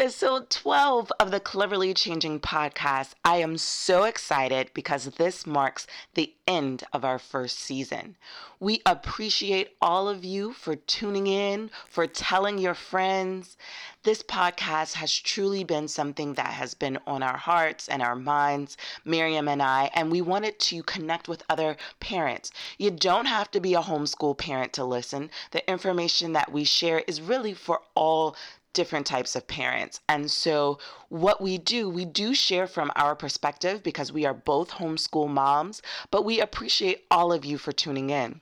[0.00, 3.14] episode 12 of the Cleverly Changing podcast.
[3.24, 8.16] I am so excited because this marks the end of our first season.
[8.60, 13.56] We appreciate all of you for tuning in, for telling your friends.
[14.04, 18.76] This podcast has truly been something that has been on our hearts and our minds,
[19.04, 22.52] Miriam and I, and we wanted to connect with other parents.
[22.78, 25.30] You don't have to be a homeschool parent to listen.
[25.50, 28.36] The information that we share is really for all
[28.78, 29.98] different types of parents.
[30.08, 30.78] And so,
[31.08, 35.82] what we do, we do share from our perspective because we are both homeschool moms,
[36.12, 38.40] but we appreciate all of you for tuning in.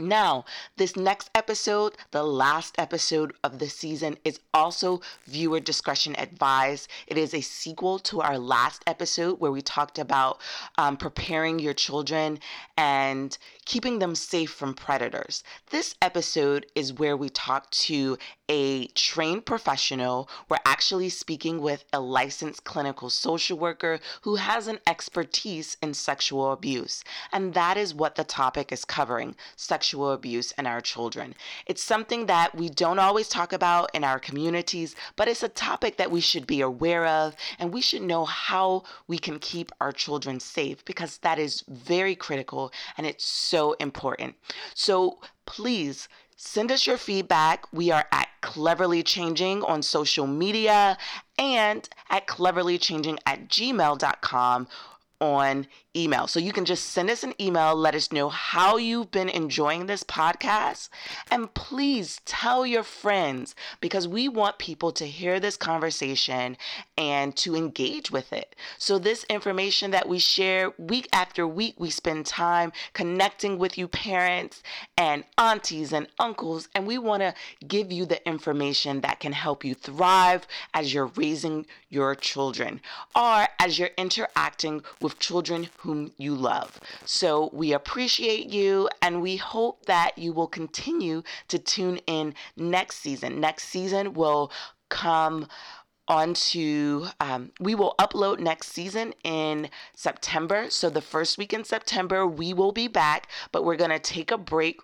[0.00, 0.44] Now,
[0.76, 6.88] this next episode, the last episode of the season, is also viewer discretion advised.
[7.08, 10.40] It is a sequel to our last episode where we talked about
[10.76, 12.38] um, preparing your children
[12.76, 15.42] and keeping them safe from predators.
[15.70, 18.18] This episode is where we talk to
[18.48, 20.28] a trained professional.
[20.48, 26.52] We're actually speaking with a licensed clinical social worker who has an expertise in sexual
[26.52, 27.02] abuse.
[27.32, 31.34] And that is what the topic is covering sexual abuse in our children.
[31.66, 35.96] It's something that we don't always talk about in our communities, but it's a topic
[35.96, 39.92] that we should be aware of and we should know how we can keep our
[39.92, 44.34] children safe because that is very critical and it's so important.
[44.74, 46.08] So please
[46.40, 47.66] Send us your feedback.
[47.72, 50.96] We are at Cleverly Changing on social media
[51.36, 54.68] and at cleverlychanging at gmail.com
[55.20, 55.66] on
[55.98, 56.26] email.
[56.26, 59.86] So you can just send us an email, let us know how you've been enjoying
[59.86, 60.88] this podcast,
[61.30, 66.56] and please tell your friends because we want people to hear this conversation
[66.96, 68.54] and to engage with it.
[68.78, 73.88] So, this information that we share week after week, we spend time connecting with you,
[73.88, 74.62] parents
[74.96, 77.34] and aunties and uncles, and we want to
[77.66, 82.80] give you the information that can help you thrive as you're raising your children
[83.16, 86.78] or as you're interacting with children whom you love.
[87.06, 92.96] So we appreciate you and we hope that you will continue to tune in next
[92.96, 93.40] season.
[93.40, 94.52] Next season will
[94.90, 95.48] come
[96.06, 102.26] onto um, we will upload next season in september so the first week in september
[102.26, 104.80] we will be back but we're going to take a break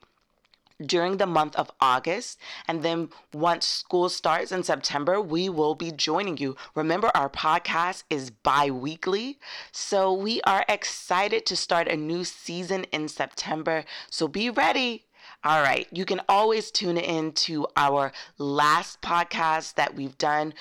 [0.87, 2.39] during the month of August.
[2.69, 6.57] And then once school starts in September, we will be joining you.
[6.75, 9.39] Remember, our podcast is bi weekly.
[9.73, 13.85] So we are excited to start a new season in September.
[14.11, 15.05] So be ready.
[15.43, 20.55] All right, you can always tune in to our last podcast that we've done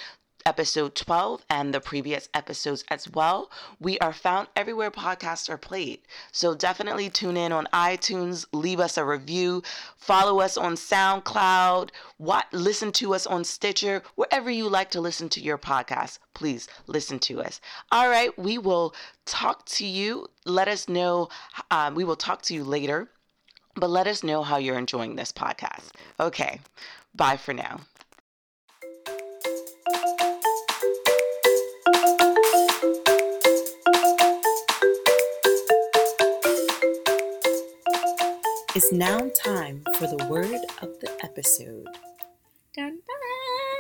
[0.45, 3.49] episode 12 and the previous episodes as well.
[3.79, 6.01] We are found everywhere podcasts are played.
[6.31, 9.63] So definitely tune in on iTunes, leave us a review,
[9.97, 15.29] follow us on SoundCloud, what listen to us on Stitcher, wherever you like to listen
[15.29, 16.19] to your podcast.
[16.33, 17.61] Please listen to us.
[17.91, 18.93] All right, we will
[19.25, 20.27] talk to you.
[20.45, 21.29] Let us know.
[21.71, 23.09] Um, we will talk to you later,
[23.75, 25.91] but let us know how you're enjoying this podcast.
[26.19, 26.59] Okay,
[27.15, 27.81] bye for now.
[38.75, 41.85] It's now time for the word of the episode.
[42.75, 43.79] Dun, dun.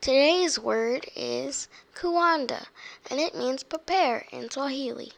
[0.00, 2.64] Today's word is kuandaa,
[3.10, 5.12] and it means prepare in Swahili.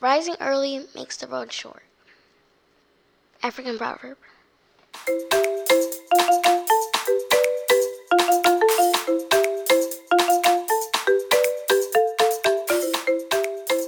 [0.00, 1.82] Rising early makes the road short.
[3.42, 4.16] African proverb.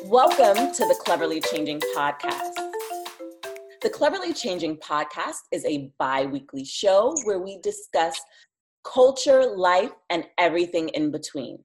[0.04, 2.72] Welcome to the Cleverly Changing Podcast.
[3.82, 8.16] The Cleverly Changing podcast is a bi weekly show where we discuss
[8.84, 11.59] culture, life, and everything in between.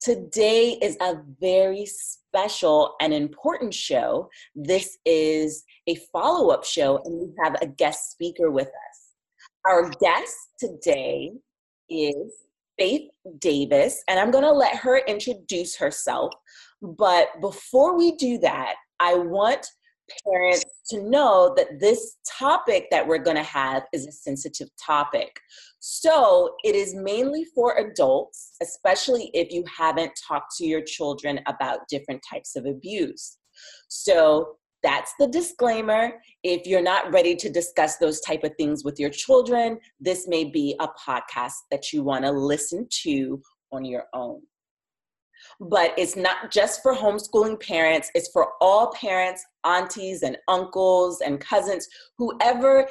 [0.00, 4.28] Today is a very special and important show.
[4.56, 9.14] This is a follow up show, and we have a guest speaker with us.
[9.66, 11.30] Our guest today
[11.88, 12.32] is
[12.76, 13.08] Faith
[13.38, 16.32] Davis, and I'm going to let her introduce herself.
[16.82, 19.64] But before we do that, I want
[20.24, 25.40] parents to know that this topic that we're going to have is a sensitive topic.
[25.80, 31.88] So it is mainly for adults, especially if you haven't talked to your children about
[31.88, 33.38] different types of abuse.
[33.88, 36.12] So that's the disclaimer.
[36.42, 40.44] If you're not ready to discuss those type of things with your children, this may
[40.44, 43.40] be a podcast that you want to listen to
[43.72, 44.42] on your own
[45.60, 51.40] but it's not just for homeschooling parents, it's for all parents, aunties, and uncles and
[51.40, 51.88] cousins,
[52.18, 52.86] whoever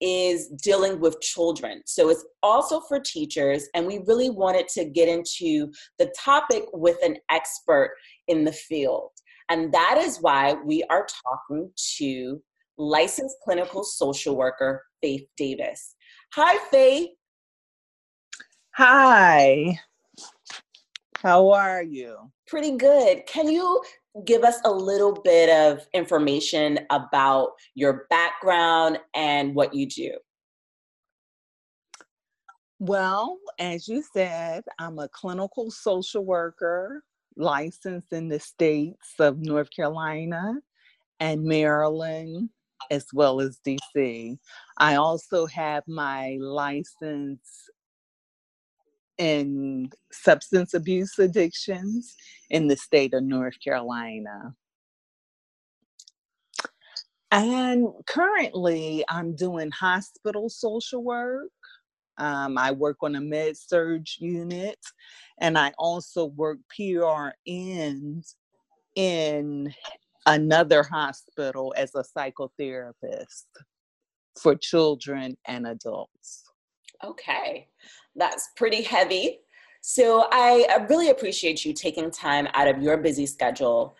[0.00, 1.82] is dealing with children.
[1.86, 3.68] So it's also for teachers.
[3.74, 7.94] And we really wanted to get into the topic with an expert
[8.28, 9.10] in the field.
[9.50, 12.42] And that is why we are talking to
[12.78, 15.96] licensed clinical social worker Faith Davis.
[16.34, 17.10] Hi, Faith.
[18.76, 19.78] Hi.
[21.22, 22.16] How are you?
[22.46, 23.26] Pretty good.
[23.26, 23.82] Can you
[24.24, 30.12] give us a little bit of information about your background and what you do?
[32.78, 37.04] Well, as you said, I'm a clinical social worker
[37.36, 40.54] licensed in the states of North Carolina
[41.20, 42.48] and Maryland,
[42.90, 44.38] as well as DC.
[44.78, 47.68] I also have my license
[49.20, 52.16] in substance abuse addictions
[52.48, 54.54] in the state of North Carolina.
[57.30, 61.50] And currently, I'm doing hospital social work.
[62.16, 64.78] Um, I work on a med surg unit,
[65.38, 68.34] and I also work PRNs
[68.96, 69.72] in
[70.26, 73.44] another hospital as a psychotherapist
[74.40, 76.44] for children and adults.
[77.04, 77.68] Okay,
[78.16, 79.40] that's pretty heavy.
[79.82, 83.96] So I really appreciate you taking time out of your busy schedule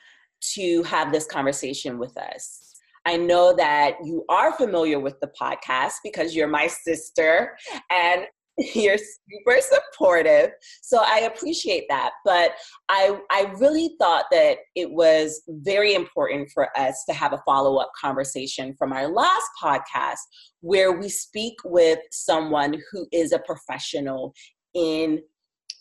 [0.55, 2.77] to have this conversation with us.
[3.07, 7.57] I know that you are familiar with the podcast because you're my sister
[7.91, 8.27] and
[8.75, 10.51] you're super supportive
[10.83, 12.53] so i appreciate that but
[12.89, 17.91] i i really thought that it was very important for us to have a follow-up
[18.01, 20.19] conversation from our last podcast
[20.61, 24.35] where we speak with someone who is a professional
[24.75, 25.21] in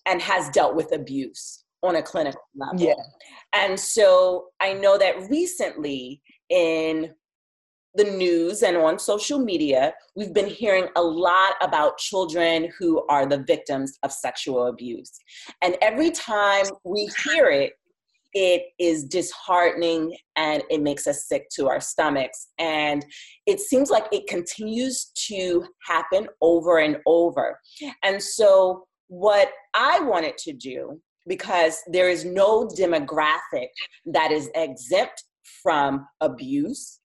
[0.06, 2.94] and has dealt with abuse on a clinical level yeah.
[3.54, 7.14] and so i know that recently in
[8.00, 13.26] the news and on social media, we've been hearing a lot about children who are
[13.26, 15.12] the victims of sexual abuse.
[15.62, 17.74] And every time we hear it,
[18.34, 22.48] it is disheartening and it makes us sick to our stomachs.
[22.58, 23.06] And
[23.46, 27.60] it seems like it continues to happen over and over.
[28.04, 33.68] And so, what I wanted to do, because there is no demographic
[34.06, 35.24] that is exempt
[35.64, 36.99] from abuse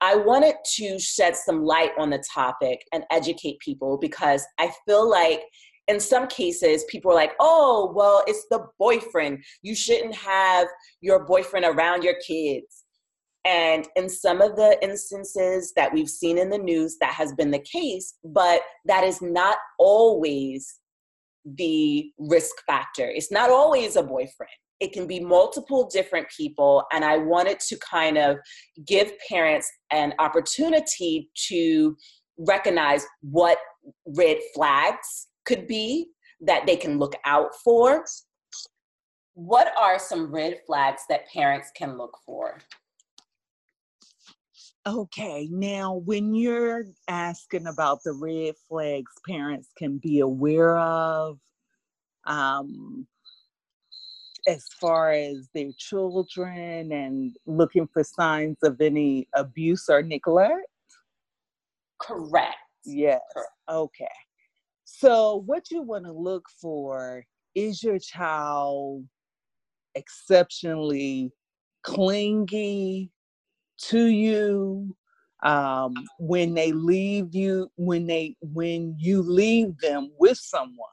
[0.00, 5.08] I wanted to shed some light on the topic and educate people because I feel
[5.08, 5.42] like
[5.88, 9.44] in some cases people are like, oh, well, it's the boyfriend.
[9.62, 10.68] You shouldn't have
[11.00, 12.84] your boyfriend around your kids.
[13.44, 17.50] And in some of the instances that we've seen in the news, that has been
[17.50, 20.78] the case, but that is not always
[21.44, 23.06] the risk factor.
[23.06, 24.50] It's not always a boyfriend
[24.80, 28.36] it can be multiple different people and i wanted to kind of
[28.86, 31.96] give parents an opportunity to
[32.38, 33.58] recognize what
[34.06, 36.08] red flags could be
[36.40, 38.04] that they can look out for.
[39.34, 42.58] What are some red flags that parents can look for?
[44.86, 51.38] Okay, now when you're asking about the red flags parents can be aware of,
[52.26, 53.06] um,
[54.46, 60.66] as far as their children and looking for signs of any abuse or neglect?
[62.00, 62.56] Correct.
[62.84, 63.20] Yes.
[63.32, 63.50] Correct.
[63.68, 64.08] Okay.
[64.84, 69.04] So, what you want to look for is your child
[69.94, 71.32] exceptionally
[71.82, 73.10] clingy
[73.78, 74.96] to you
[75.42, 80.88] um, when they leave you when they when you leave them with someone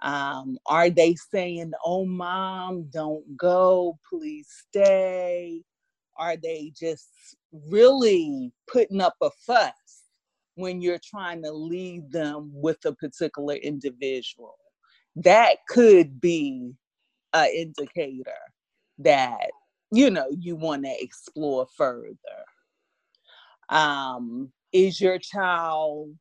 [0.00, 5.62] um, are they saying, oh, mom, don't go, please stay?
[6.16, 7.08] Are they just
[7.52, 9.72] really putting up a fuss
[10.54, 14.56] when you're trying to lead them with a particular individual?
[15.16, 16.72] That could be
[17.32, 18.32] an indicator
[18.98, 19.50] that,
[19.90, 22.16] you know, you want to explore further.
[23.68, 26.14] Um, is your child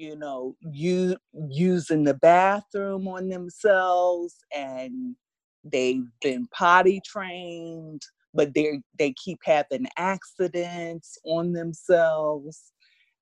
[0.00, 1.14] you know, you
[1.50, 5.14] using the bathroom on themselves and
[5.62, 8.00] they've been potty trained,
[8.32, 12.72] but they they keep having accidents on themselves,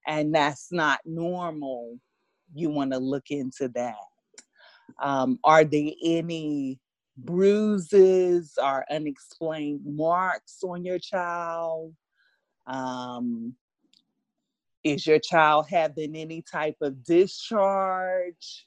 [0.06, 1.98] and that's not normal.
[2.54, 3.96] You want to look into that.
[5.02, 6.78] Um, are there any
[7.16, 11.92] bruises or unexplained marks on your child?
[12.68, 13.56] Um,
[14.88, 18.66] is your child having any type of discharge?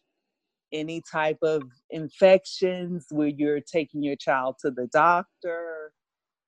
[0.71, 5.91] Any type of infections where you're taking your child to the doctor?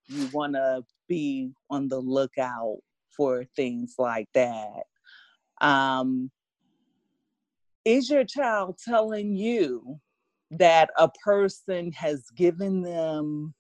[0.08, 2.78] You want to be on the lookout
[3.16, 4.84] for things like that.
[5.60, 6.32] Um,
[7.84, 10.00] is your child telling you
[10.52, 13.54] that a person has given them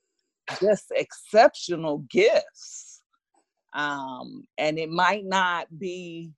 [0.61, 2.92] just exceptional gifts?
[3.73, 6.31] Um, and it might not be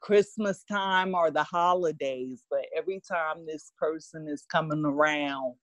[0.00, 5.54] Christmas time or the holidays, but every time this person is coming around,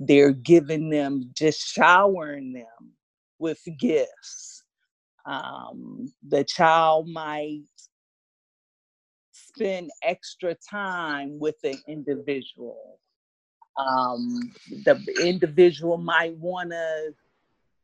[0.00, 2.92] they're giving them, just showering them
[3.38, 4.64] with gifts.
[5.26, 7.62] Um, the child might
[9.32, 12.98] spend extra time with the individual.
[13.76, 14.52] Um,
[14.84, 17.14] the individual might want to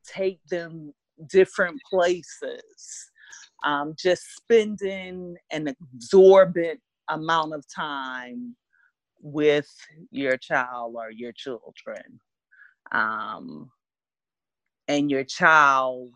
[0.05, 0.93] take them
[1.27, 3.11] different places.
[3.65, 8.55] Um, just spending an absorbent amount of time
[9.21, 9.69] with
[10.11, 12.21] your child or your children.
[12.93, 13.71] Um,
[14.87, 16.11] and your child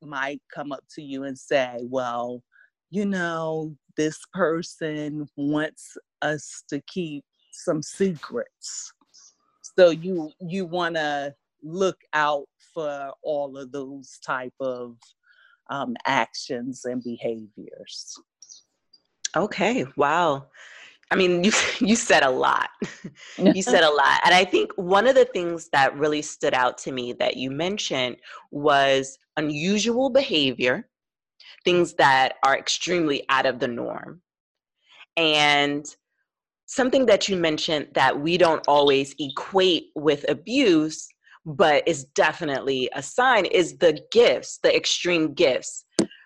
[0.00, 2.42] might come up to you and say, Well,
[2.90, 8.92] you know, this person wants us to keep some secrets.
[9.76, 14.96] So you you want to look out for all of those type of
[15.70, 18.18] um, actions and behaviors.
[19.36, 20.46] Okay, wow.
[21.10, 22.70] I mean, you you said a lot.
[23.38, 24.20] you said a lot.
[24.24, 27.50] And I think one of the things that really stood out to me that you
[27.50, 28.16] mentioned
[28.50, 30.88] was unusual behavior,
[31.64, 34.20] things that are extremely out of the norm.
[35.16, 35.86] And
[36.66, 41.06] something that you mentioned that we don't always equate with abuse,
[41.44, 45.84] but is definitely a sign is the gifts, the extreme gifts.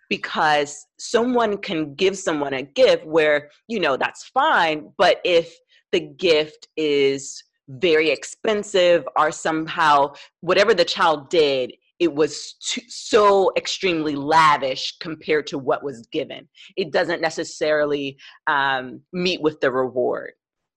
[0.08, 5.52] Because someone can give someone a gift where you know that's fine but if
[5.90, 13.50] the gift is very expensive or somehow whatever the child did it was too, so
[13.56, 16.46] extremely lavish compared to what was given.
[16.76, 20.32] It doesn't necessarily um, meet with the reward.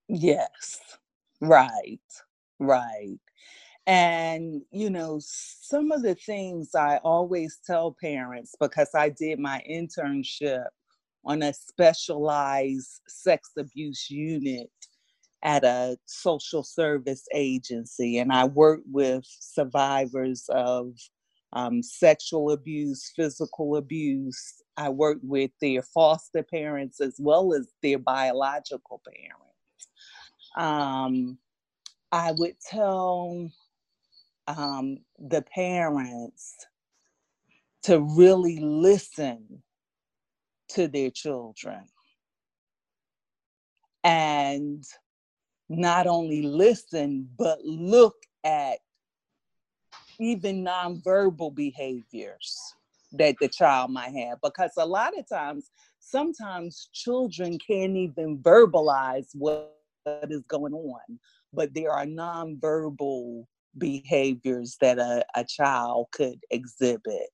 [0.08, 0.80] Yes.
[1.42, 2.00] Right.
[2.58, 3.20] Right
[3.90, 9.64] and, you know, some of the things I always tell parents because I did my
[9.68, 10.68] internship
[11.26, 14.70] on a specialized sex abuse unit
[15.42, 20.94] at a social service agency, and I worked with survivors of
[21.54, 24.62] um, sexual abuse, physical abuse.
[24.78, 29.88] I worked with their foster parents as well as their biological parents.
[30.56, 31.40] Um,
[32.12, 33.50] I would tell
[34.58, 36.56] um, the parents
[37.84, 39.64] to really listen
[40.70, 41.86] to their children
[44.04, 44.84] and
[45.70, 48.80] not only listen, but look at
[50.20, 52.58] even nonverbal behaviors
[53.12, 54.40] that the child might have.
[54.42, 59.76] Because a lot of times, sometimes children can't even verbalize what
[60.30, 61.20] is going on,
[61.54, 63.46] but there are nonverbal
[63.80, 67.30] behaviors that a, a child could exhibit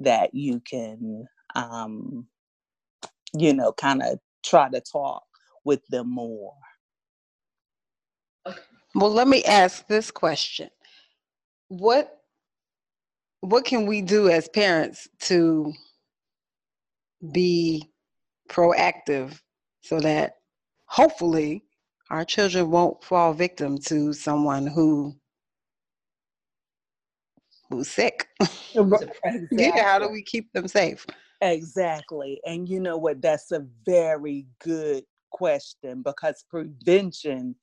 [0.00, 2.26] that you can um,
[3.36, 5.24] you know kind of try to talk
[5.64, 6.54] with them more.
[8.94, 10.70] Well let me ask this question.
[11.68, 12.18] What
[13.40, 15.72] what can we do as parents to
[17.32, 17.90] be
[18.48, 19.40] proactive
[19.82, 20.36] so that
[20.86, 21.64] hopefully
[22.10, 25.16] our children won't fall victim to someone who
[27.72, 28.28] who's sick.
[28.74, 29.48] exactly.
[29.50, 31.06] Yeah, how do we keep them safe?
[31.40, 32.40] Exactly.
[32.46, 33.20] And you know what?
[33.20, 37.56] That's a very good question because prevention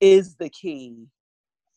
[0.00, 1.06] is the key.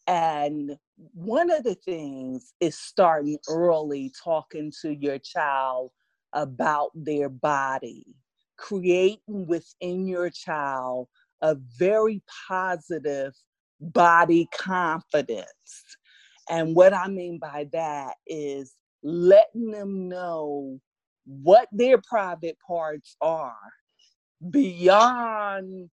[0.08, 0.78] And
[1.14, 5.92] one of the things is starting early, talking to your child
[6.34, 8.16] about their body,
[8.58, 11.08] creating within your child
[11.42, 13.34] a very positive
[13.80, 15.98] body confidence
[16.50, 20.80] and what I mean by that is letting them know
[21.26, 23.56] what their private parts are
[24.50, 25.90] beyond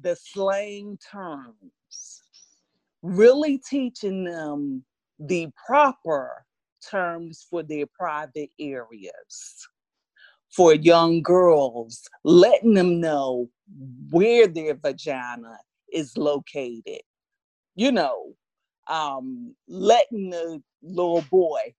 [0.00, 2.22] the slang terms.
[3.02, 4.84] Really teaching them
[5.18, 6.44] the proper
[6.88, 9.68] terms for their private areas.
[10.50, 13.48] For young girls, letting them know
[14.10, 15.58] where their vagina
[15.92, 17.02] is located.
[17.76, 18.34] You know,
[18.90, 21.74] um, letting the little boy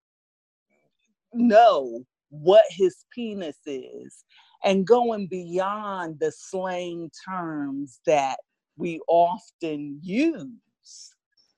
[1.34, 4.24] know what his penis is
[4.64, 8.38] and going beyond the slang terms that
[8.78, 11.14] we often use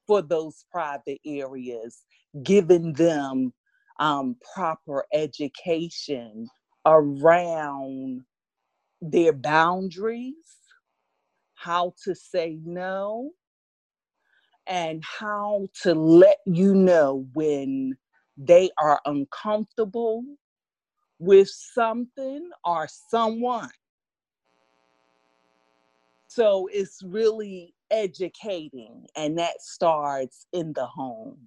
[0.07, 2.03] for those private areas,
[2.43, 3.53] giving them
[3.99, 6.47] um, proper education
[6.85, 8.21] around
[9.01, 10.33] their boundaries,
[11.55, 13.31] how to say no,
[14.67, 17.97] and how to let you know when
[18.37, 20.23] they are uncomfortable
[21.19, 23.69] with something or someone.
[26.27, 31.37] So it's really educating, and that starts in the home.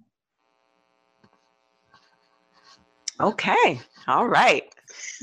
[3.19, 3.81] Okay.
[4.07, 4.63] All right.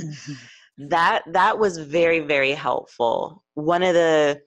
[0.01, 0.89] Mm-hmm.
[0.89, 3.43] that that was very very helpful.
[3.55, 4.43] One of the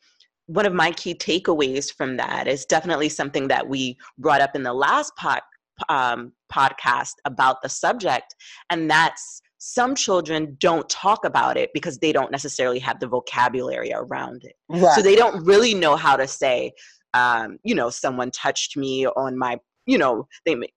[0.48, 4.64] one of my key takeaways from that is definitely something that we brought up in
[4.64, 5.42] the last pod,
[5.90, 8.36] um, podcast about the subject,
[8.70, 13.92] and that's some children don't talk about it because they don't necessarily have the vocabulary
[13.94, 14.54] around it.
[14.70, 14.94] Right.
[14.96, 16.74] So they don't really know how to say,
[17.14, 20.68] um, you know, someone touched me on my, you know, they may,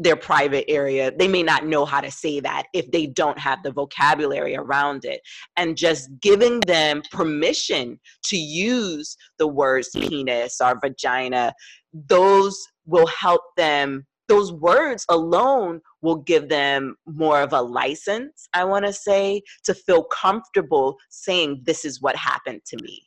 [0.00, 1.12] their private area.
[1.16, 5.04] They may not know how to say that if they don't have the vocabulary around
[5.04, 5.20] it.
[5.56, 11.52] And just giving them permission to use the words penis or vagina,
[11.92, 18.64] those will help them those words alone will give them more of a license, I
[18.64, 23.02] want to say, to feel comfortable saying, This is what happened to me.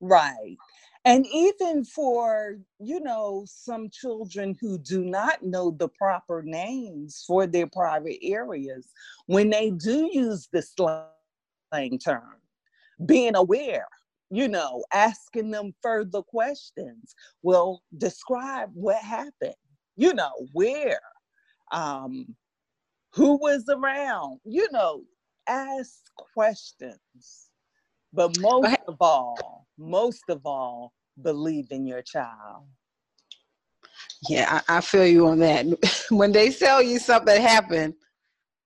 [0.00, 0.56] Right.
[1.06, 7.46] And even for, you know, some children who do not know the proper names for
[7.46, 8.92] their private areas,
[9.26, 12.40] when they do use the slang term,
[13.06, 13.86] being aware,
[14.30, 17.14] you know, asking them further questions.
[17.42, 19.54] Well, describe what happened
[19.96, 21.00] you know, where,
[21.72, 22.36] um,
[23.12, 25.02] who was around, you know,
[25.48, 27.48] ask questions.
[28.12, 30.92] But most of all, most of all,
[31.22, 32.64] believe in your child.
[34.28, 35.66] Yeah, I, I feel you on that.
[36.10, 37.94] when they tell you something happened,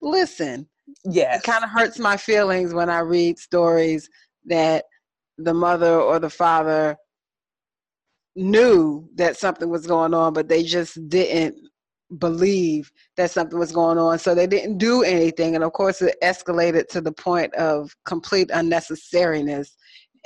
[0.00, 0.68] listen.
[1.04, 1.40] Yes.
[1.40, 4.08] It kind of hurts my feelings when I read stories
[4.46, 4.84] that
[5.38, 6.96] the mother or the father
[8.36, 11.56] knew that something was going on, but they just didn't
[12.18, 14.18] believe that something was going on.
[14.18, 15.54] So they didn't do anything.
[15.54, 19.70] And of course, it escalated to the point of complete unnecessariness.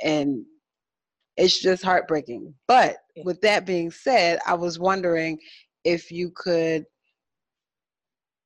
[0.01, 0.45] And
[1.37, 2.53] it's just heartbreaking.
[2.67, 5.39] But with that being said, I was wondering
[5.83, 6.85] if you could,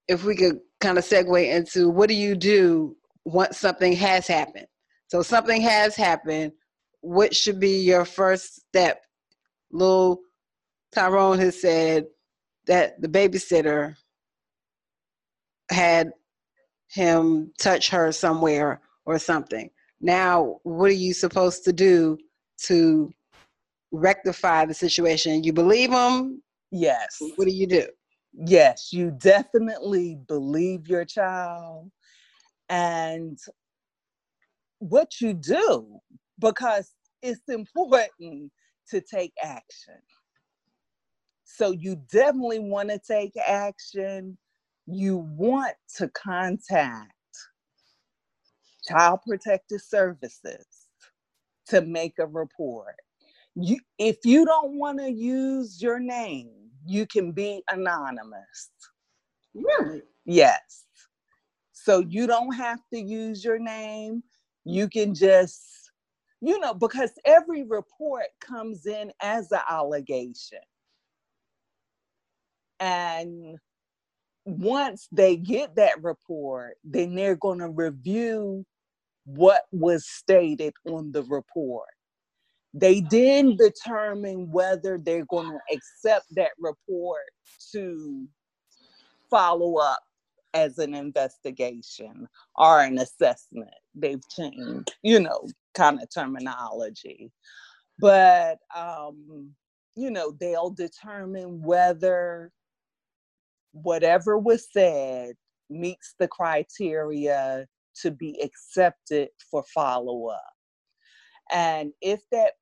[0.08, 4.68] if we could kind of segue into what do you do once something has happened?
[5.08, 6.54] So something has happened.
[7.02, 9.02] What should be your first step
[9.72, 10.20] little
[10.92, 12.08] Tyrone has said
[12.66, 13.96] that the babysitter
[15.70, 16.12] had
[16.92, 19.70] him touch her somewhere or something.
[20.02, 22.18] Now, what are you supposed to do
[22.66, 23.14] to
[23.92, 25.44] rectify the situation?
[25.44, 26.42] You believe them?
[26.72, 27.18] Yes.
[27.36, 27.88] What do you do?
[28.34, 31.92] Yes, you definitely believe your child
[32.70, 33.38] and
[34.80, 36.00] what you do
[36.40, 38.52] because it's important
[38.90, 39.96] to take action.
[41.44, 44.38] So you definitely want to take action.
[44.86, 47.12] You want to contact
[48.88, 50.66] Child Protective Services
[51.70, 52.96] to make a report.
[53.56, 56.52] You, if you don't want to use your name,
[56.86, 58.70] you can be anonymous.
[59.54, 60.02] Really?
[60.26, 60.86] Yes.
[61.74, 64.24] So you don't have to use your name.
[64.66, 65.80] You can just
[66.42, 70.60] you know, because every report comes in as an allegation.
[72.80, 73.58] And
[74.46, 78.66] once they get that report, then they're going to review
[79.36, 81.90] what was stated on the report.
[82.74, 87.30] They then determine whether they're going to accept that report
[87.72, 88.28] to
[89.30, 90.02] follow up
[90.54, 93.74] as an investigation or an assessment.
[93.96, 97.32] They've changed, you know, kind of terminology.
[98.00, 99.52] But, um,
[99.96, 102.52] you know, they'll determine whether
[103.74, 105.36] whatever was said
[105.70, 107.68] meets the criteria
[108.02, 110.54] to be accepted for follow up.
[111.52, 112.54] And if that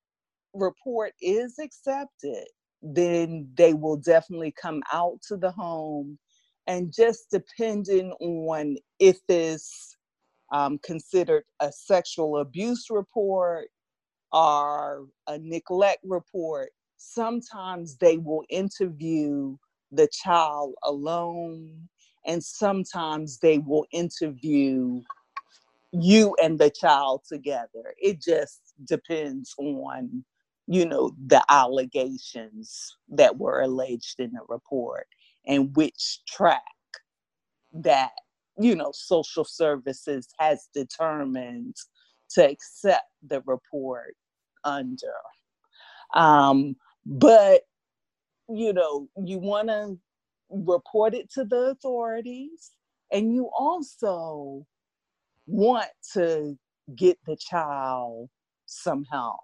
[0.53, 2.45] report is accepted,
[2.81, 6.17] then they will definitely come out to the home.
[6.67, 9.97] And just depending on if it's
[10.53, 13.67] um, considered a sexual abuse report
[14.31, 19.55] or a neglect report, sometimes they will interview
[19.91, 21.87] the child alone,
[22.25, 25.01] and sometimes they will interview
[26.01, 27.93] you and the child together.
[27.97, 30.23] It just depends on,
[30.67, 35.07] you know, the allegations that were alleged in the report
[35.45, 36.61] and which track
[37.73, 38.11] that
[38.59, 41.75] you know social services has determined
[42.29, 44.15] to accept the report
[44.63, 45.13] under.
[46.13, 47.61] Um, but
[48.49, 49.97] you know, you want to
[50.49, 52.71] report it to the authorities,
[53.11, 54.65] and you also
[55.47, 56.57] want to
[56.95, 58.29] get the child
[58.65, 59.39] some help.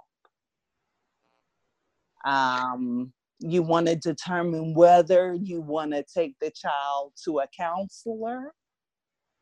[2.25, 8.53] Um, you want to determine whether you want to take the child to a counselor.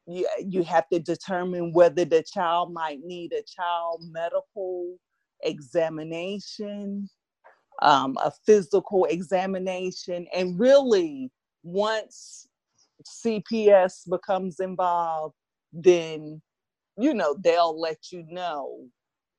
[0.08, 4.98] You, you have to determine whether the child might need a child medical
[5.44, 7.08] examination,
[7.82, 11.32] um, a physical examination, and really,
[11.64, 12.48] once
[13.24, 15.36] CPS becomes involved,
[15.72, 16.42] then
[17.02, 18.80] you know they'll let you know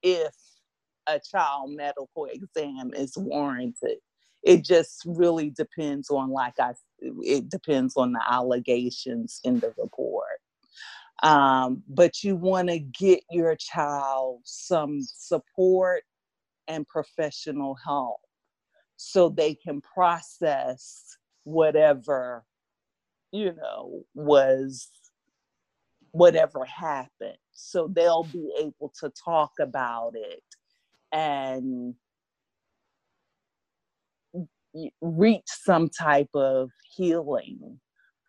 [0.02, 0.34] if
[1.06, 3.98] a child medical exam is warranted.
[4.42, 10.40] It just really depends on, like I, it depends on the allegations in the report.
[11.22, 16.02] Um, but you want to get your child some support
[16.66, 18.20] and professional help
[18.96, 22.44] so they can process whatever
[23.32, 24.88] you know was
[26.12, 30.42] whatever happened so they'll be able to talk about it
[31.12, 31.94] and
[35.00, 37.78] reach some type of healing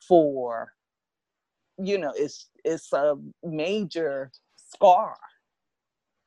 [0.05, 0.73] for
[1.81, 5.15] you know it's it's a major scar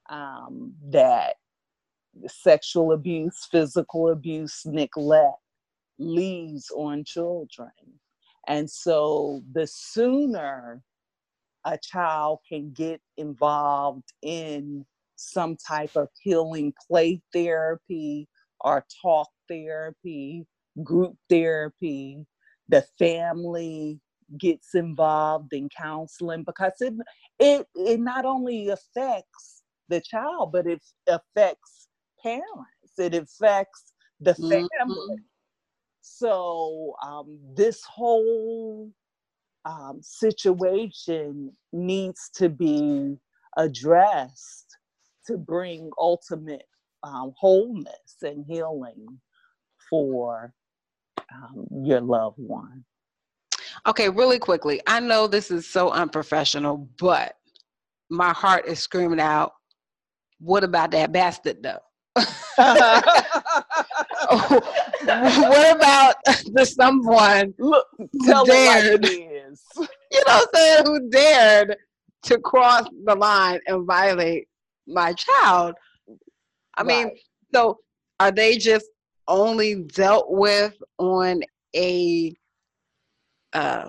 [0.09, 1.35] um, that
[2.26, 5.37] sexual abuse physical abuse neglect
[5.98, 7.70] leaves on children.
[8.48, 10.82] And so the sooner
[11.66, 18.29] a child can get involved in some type of healing play therapy
[18.61, 20.46] or talk therapy,
[20.83, 22.24] group therapy,
[22.68, 24.00] the family
[24.38, 26.94] gets involved in counseling because it
[27.38, 31.88] it it not only affects the child but it affects
[32.22, 32.98] parents.
[32.98, 34.64] It affects the family.
[34.64, 35.14] Mm-hmm.
[36.00, 38.90] so um, this whole
[39.66, 43.16] um, situation needs to be
[43.57, 44.76] addressed
[45.26, 46.66] to bring ultimate
[47.02, 49.20] um, wholeness and healing
[49.90, 50.55] for
[51.35, 52.85] um, your loved one.
[53.87, 54.81] Okay, really quickly.
[54.87, 57.37] I know this is so unprofessional, but
[58.09, 59.52] my heart is screaming out,
[60.38, 61.81] what about that bastard though?
[65.40, 66.16] what about
[66.52, 69.42] the someone Look, who dared, like you
[69.78, 69.86] know
[70.26, 71.76] what I'm saying, who dared
[72.24, 74.48] to cross the line and violate
[74.86, 75.76] my child?
[76.76, 76.86] I right.
[76.86, 77.10] mean,
[77.54, 77.78] so
[78.18, 78.86] are they just
[79.28, 81.42] only dealt with on
[81.74, 82.34] a,
[83.52, 83.88] uh,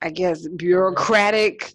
[0.00, 1.72] I guess, bureaucratic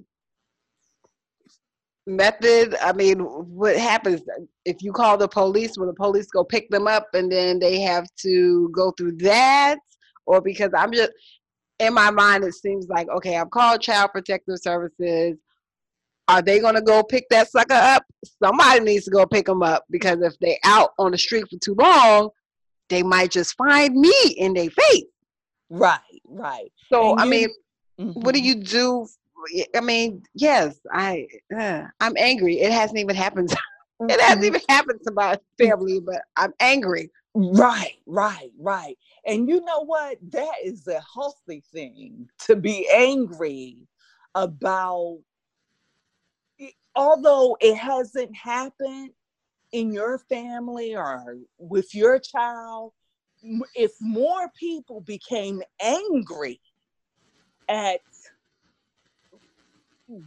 [2.08, 2.76] method?
[2.82, 4.22] I mean, what happens
[4.68, 5.78] if you call the police?
[5.78, 9.78] Will the police go pick them up and then they have to go through that?
[10.26, 11.12] Or because I'm just,
[11.80, 15.38] in my mind, it seems like, okay, I've called Child Protective Services.
[16.28, 18.04] Are they gonna go pick that sucker up?
[18.44, 21.58] Somebody needs to go pick them up because if they out on the street for
[21.60, 22.30] too long,
[22.90, 25.06] they might just find me in their face.
[25.70, 26.70] Right, right.
[26.92, 27.48] So and I you, mean,
[28.02, 28.20] mm-hmm.
[28.20, 28.48] what do mm-hmm.
[28.48, 29.08] you do?
[29.74, 31.28] I mean, yes, I
[31.58, 32.60] uh, I'm angry.
[32.60, 33.56] It hasn't even happened.
[34.02, 34.46] it hasn't mm-hmm.
[34.46, 37.10] even happened to my family, but I'm angry.
[37.34, 38.98] Right, right, right.
[39.26, 40.18] And you know what?
[40.32, 43.88] That is a healthy thing to be angry
[44.36, 45.20] about
[46.96, 49.12] although it hasn't happened
[49.72, 52.94] in your family or with your child,
[53.76, 56.60] if more people became angry
[57.70, 58.00] at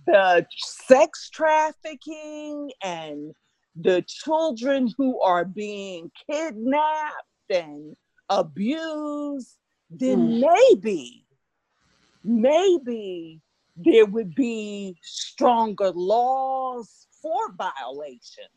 [0.07, 3.35] the sex trafficking and
[3.77, 7.15] the children who are being kidnapped
[7.51, 7.97] and
[8.29, 9.57] abused,
[9.91, 10.75] then mm.
[10.75, 11.25] maybe,
[12.25, 13.41] maybe
[13.77, 18.49] there would be stronger laws for violations.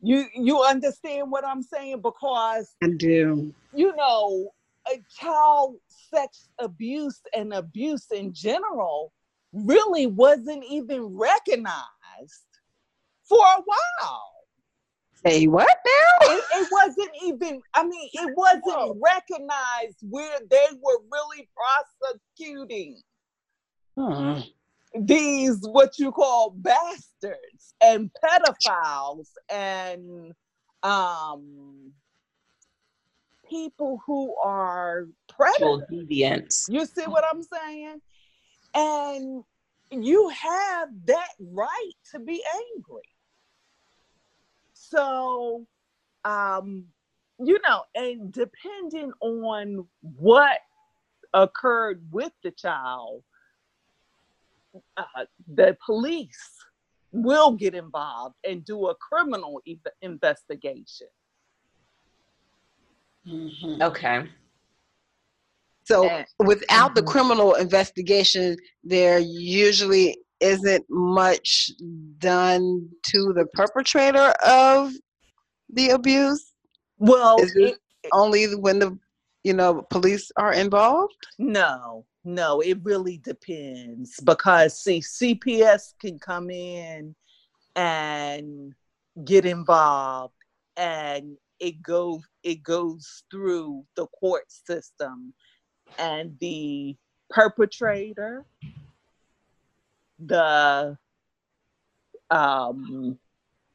[0.00, 2.02] You you understand what I'm saying?
[2.02, 3.54] Because I do.
[3.72, 4.52] You know,
[4.92, 9.12] a child sex abuse and abuse in general
[9.52, 12.53] really wasn't even recognized
[13.28, 14.30] for a while.
[15.24, 16.28] Say what now?
[16.32, 18.98] It, it wasn't even, I mean, it wasn't Whoa.
[19.02, 23.00] recognized where they were really prosecuting.
[23.96, 24.40] Hmm
[24.94, 30.32] these what you call bastards and pedophiles and
[30.82, 31.92] um
[33.48, 35.82] people who are predators.
[35.90, 36.64] Deviants.
[36.68, 38.00] You see what I'm saying?
[38.74, 39.44] And
[39.90, 42.42] you have that right to be
[42.76, 43.02] angry.
[44.94, 45.66] So,
[46.24, 46.84] um,
[47.40, 50.58] you know, and depending on what
[51.32, 53.22] occurred with the child,
[54.96, 56.48] uh, the police
[57.12, 61.08] will get involved and do a criminal e- investigation.
[63.26, 63.82] Mm-hmm.
[63.82, 64.28] Okay.
[65.84, 66.94] So and, without mm-hmm.
[66.94, 71.70] the criminal investigation, there usually isn't much
[72.18, 74.92] done to the perpetrator of
[75.70, 76.52] the abuse.
[76.98, 78.98] Well, is it, it only when the
[79.42, 81.26] you know police are involved?
[81.38, 87.14] No, no, it really depends because see, CPS can come in
[87.74, 88.74] and
[89.24, 90.34] get involved,
[90.76, 95.32] and it goes it goes through the court system,
[95.98, 96.96] and the
[97.30, 98.44] perpetrator,
[100.26, 100.96] the
[102.30, 103.18] um,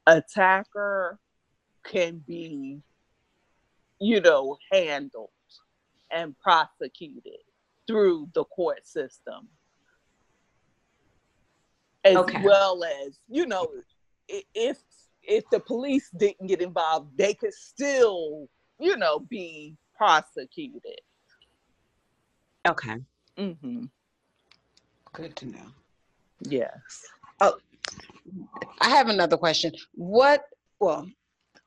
[0.08, 1.20] attacker
[1.84, 2.82] can be,
[4.00, 5.30] you know, handled
[6.12, 7.42] and prosecuted
[7.88, 9.48] through the court system.
[12.04, 12.42] As okay.
[12.44, 13.68] well as, you know,
[14.28, 14.78] if
[15.24, 18.48] if the police didn't get involved, they could still,
[18.80, 21.02] you know, be prosecuted.
[22.68, 22.98] Okay.
[23.38, 23.86] Mm-hmm.
[25.14, 25.68] Good to know.
[26.42, 27.06] Yes.
[27.42, 27.56] Oh,
[28.82, 29.74] I have another question.
[29.94, 30.44] What,
[30.80, 31.08] well,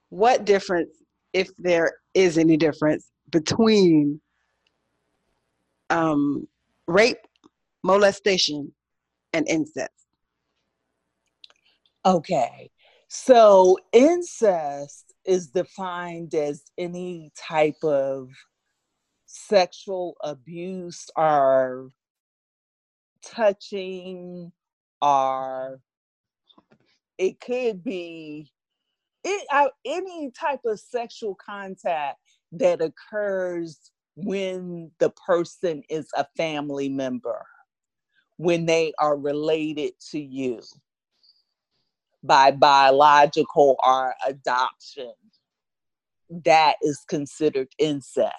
[0.09, 0.91] what difference,
[1.33, 4.21] if there is any difference, between
[5.91, 6.47] um,
[6.87, 7.19] rape,
[7.83, 8.73] molestation,
[9.33, 9.91] and incest?
[12.05, 12.71] Okay.
[13.09, 18.31] So incest is defined as any type of
[19.27, 21.91] sexual abuse or
[23.23, 24.53] touching
[25.03, 25.81] or
[27.19, 28.51] it could be
[29.25, 32.19] it, uh, any type of sexual contact
[32.53, 37.45] that occurs when the person is a family member,
[38.37, 40.61] when they are related to you
[42.23, 45.13] by biological or adoption,
[46.45, 48.33] that is considered incest.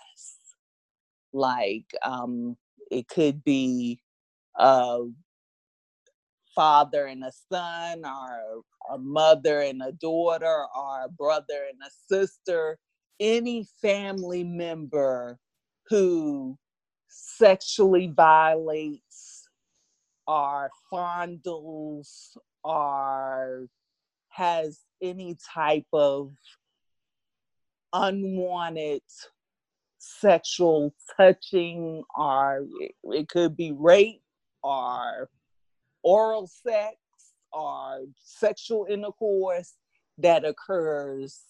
[1.32, 2.58] Like um,
[2.91, 4.02] it could be
[4.58, 4.99] a
[6.55, 11.91] father and a son, or a mother and a daughter, or a brother and a
[12.07, 12.77] sister.
[13.19, 15.39] Any family member
[15.87, 16.57] who
[17.07, 19.47] sexually violates
[20.27, 23.67] or fondles or
[24.29, 26.31] has any type of
[27.93, 29.01] unwanted
[29.99, 32.65] sexual touching or
[33.03, 34.21] it, could be rape
[34.63, 35.29] or
[36.03, 36.97] oral sex
[37.51, 39.73] or sexual intercourse
[40.17, 41.41] that occurs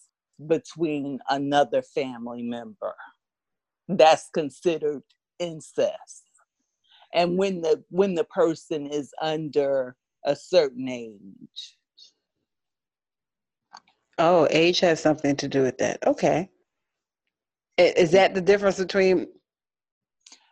[0.46, 2.94] between another family member.
[3.88, 5.02] That's considered
[5.38, 6.22] incest.
[7.12, 11.78] And when the when the person is under a certain age.
[14.18, 16.04] Oh age has something to do with that.
[16.06, 16.50] Okay.
[17.76, 19.26] Is that the difference between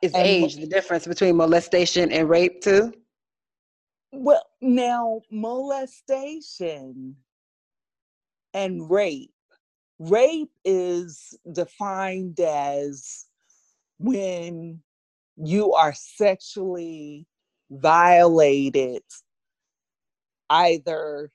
[0.02, 2.92] is and, age the difference between molestation and rape too
[4.12, 7.16] well now molestation
[8.54, 9.32] and rape.
[9.98, 13.26] Rape is defined as
[13.98, 14.80] when
[15.36, 17.26] you are sexually
[17.70, 19.02] violated
[20.50, 21.30] either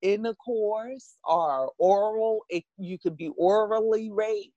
[0.00, 4.52] in the course or oral it, you could be orally raped.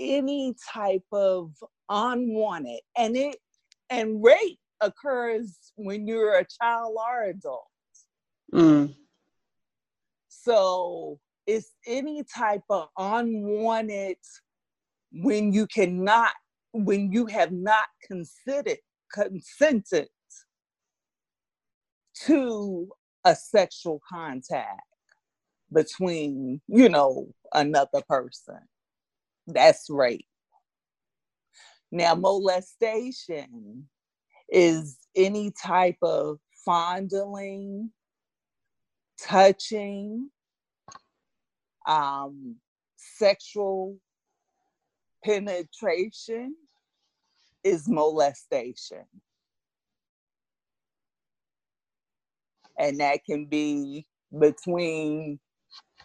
[0.00, 1.52] Any type of
[1.88, 3.36] unwanted and it
[3.90, 7.66] and rape occurs when you're a child or adult
[8.52, 8.94] mm.
[10.48, 14.16] So it's any type of unwanted
[15.12, 16.32] when you cannot,
[16.72, 18.78] when you have not considered,
[19.12, 20.08] consented
[22.26, 22.88] to
[23.24, 24.82] a sexual contact
[25.72, 28.60] between, you know, another person.
[29.46, 30.26] That's rape.
[31.90, 33.88] Now, molestation
[34.48, 37.90] is any type of fondling,
[39.20, 40.30] touching,
[41.86, 42.56] um,
[42.96, 43.96] sexual
[45.24, 46.54] penetration
[47.64, 49.04] is molestation.
[52.78, 54.06] And that can be
[54.38, 55.40] between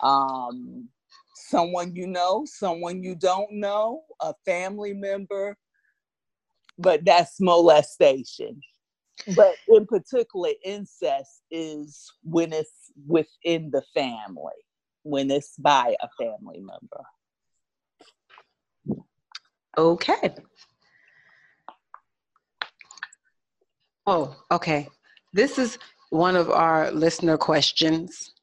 [0.01, 0.89] um,
[1.35, 5.55] someone you know, someone you don't know, a family member,
[6.77, 8.61] but that's molestation.
[9.35, 14.53] but in particular, incest is when it's within the family,
[15.03, 17.03] when it's by a family member.
[19.77, 20.35] Okay.
[24.05, 24.87] Oh, okay.
[25.31, 25.77] This is
[26.09, 28.33] one of our listener questions.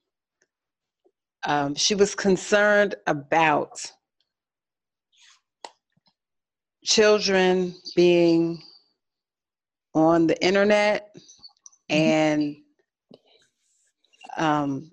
[1.45, 3.81] Um, she was concerned about
[6.91, 8.61] children being
[9.95, 11.15] on the internet
[11.89, 12.57] and
[14.37, 14.91] um,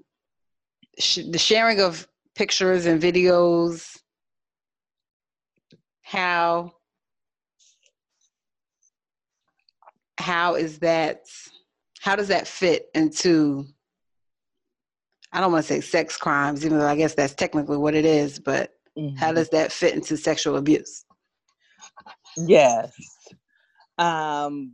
[0.99, 3.97] sh- the sharing of pictures and videos,
[6.03, 6.71] how
[10.19, 11.23] how is that
[11.99, 13.65] how does that fit into
[15.31, 18.05] I don't want to say sex crimes, even though I guess that's technically what it
[18.05, 19.17] is, but mm-hmm.
[19.17, 21.03] how does that fit into sexual abuse?
[22.37, 22.93] Yes.
[23.97, 24.73] Um,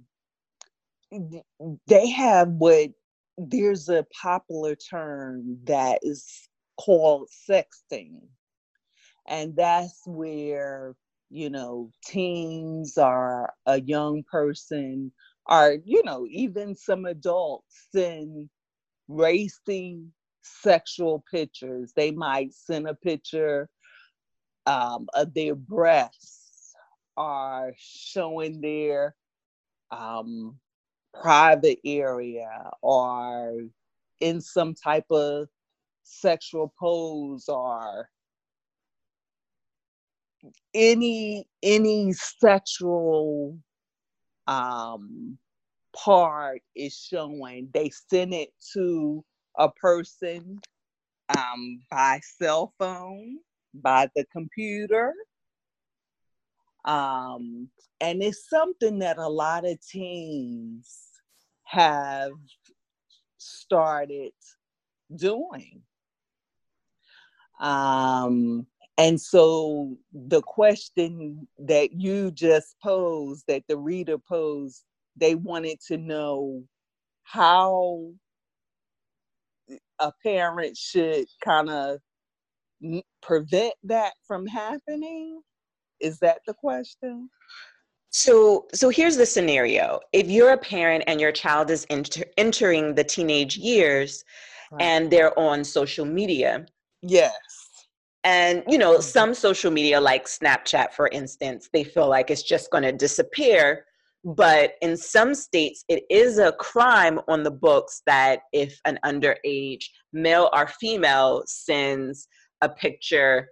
[1.87, 2.91] they have what
[3.37, 6.49] there's a popular term that is
[6.79, 8.21] called sexting.
[9.27, 10.95] And that's where,
[11.29, 15.11] you know, teens or a young person
[15.47, 18.49] or, you know, even some adults send
[19.07, 20.11] racing
[20.43, 21.93] sexual pictures.
[21.95, 23.69] They might send a picture
[24.65, 26.42] um, of their breasts
[27.17, 29.15] or showing their
[29.91, 30.57] um,
[31.21, 33.61] private area or
[34.19, 35.47] in some type of
[36.03, 38.09] sexual pose or
[40.73, 43.57] any any sexual
[44.47, 45.37] um
[45.95, 47.69] part is showing.
[47.73, 49.23] They send it to
[49.57, 50.59] a person
[51.37, 53.37] um by cell phone
[53.73, 55.13] by the computer
[56.85, 57.69] um,
[58.01, 60.97] and it's something that a lot of teens
[61.63, 62.31] have
[63.37, 64.33] started
[65.15, 65.81] doing.
[67.59, 68.67] Um,
[68.97, 74.83] and so the question that you just posed, that the reader posed,
[75.15, 76.63] they wanted to know
[77.23, 78.11] how
[79.99, 81.99] a parent should kind of
[83.21, 85.41] prevent that from happening.
[86.03, 87.29] Is that the question?
[88.09, 89.99] So, so here's the scenario.
[90.11, 94.23] If you're a parent and your child is enter- entering the teenage years
[94.71, 94.81] right.
[94.81, 96.67] and they're on social media.
[97.01, 97.33] Yes.
[98.23, 99.01] And, you know, mm-hmm.
[99.01, 103.85] some social media, like Snapchat, for instance, they feel like it's just going to disappear.
[104.23, 109.85] But in some states, it is a crime on the books that if an underage
[110.13, 112.27] male or female sends
[112.61, 113.49] a picture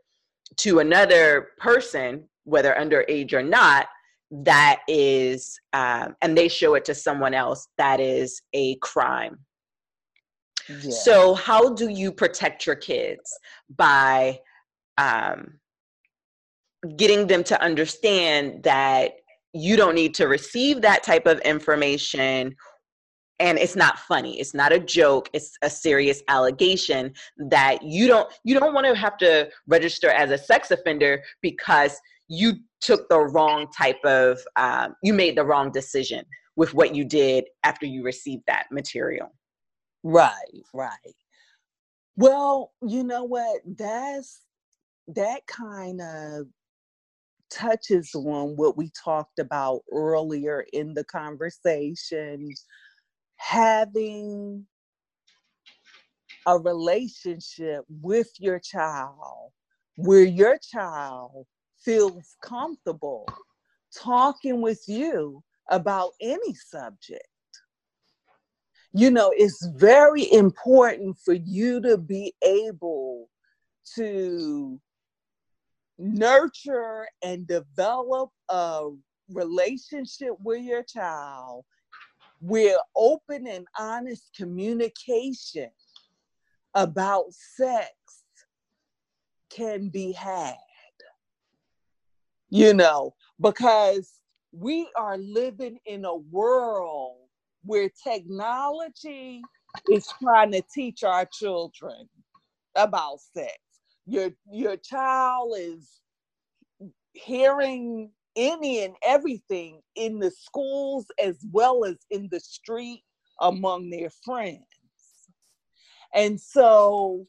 [0.58, 3.88] to another person whether underage or not,
[4.32, 9.40] that is, um, and they show it to someone else, that is a crime.
[10.70, 10.92] Yeah.
[10.92, 13.38] So, how do you protect your kids
[13.76, 14.40] by
[14.98, 15.60] um,
[16.96, 19.14] getting them to understand that
[19.54, 22.56] you don't need to receive that type of information
[23.40, 27.12] and it's not funny it's not a joke it's a serious allegation
[27.50, 32.00] that you don't you don't want to have to register as a sex offender because
[32.32, 36.24] you took the wrong type of um, you made the wrong decision
[36.56, 39.36] with what you did after you received that material.
[40.04, 40.32] Right
[40.74, 41.16] right.
[42.16, 43.62] Well you know what?
[43.66, 44.44] That's
[45.10, 46.48] that kind of
[47.50, 52.50] touches on what we talked about earlier in the conversation.
[53.36, 54.66] Having
[56.48, 59.52] a relationship with your child
[59.98, 61.46] where your child
[61.84, 63.28] feels comfortable
[63.96, 67.28] talking with you about any subject.
[68.94, 73.30] You know, it's very important for you to be able
[73.96, 74.80] to
[75.98, 78.90] nurture and develop a
[79.30, 81.64] relationship with your child
[82.40, 85.70] where open and honest communication
[86.74, 87.92] about sex
[89.50, 90.56] can be had
[92.52, 94.12] you know, because
[94.52, 97.16] we are living in a world
[97.64, 99.42] where technology
[99.90, 102.10] is trying to teach our children
[102.76, 103.58] about sex.
[104.06, 106.02] Your your child is
[107.14, 113.04] hearing any and everything in the schools as well as in the street
[113.40, 114.66] among their friends.
[116.14, 117.26] And so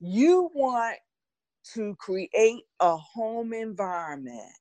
[0.00, 0.98] you want
[1.74, 4.52] to create a home environment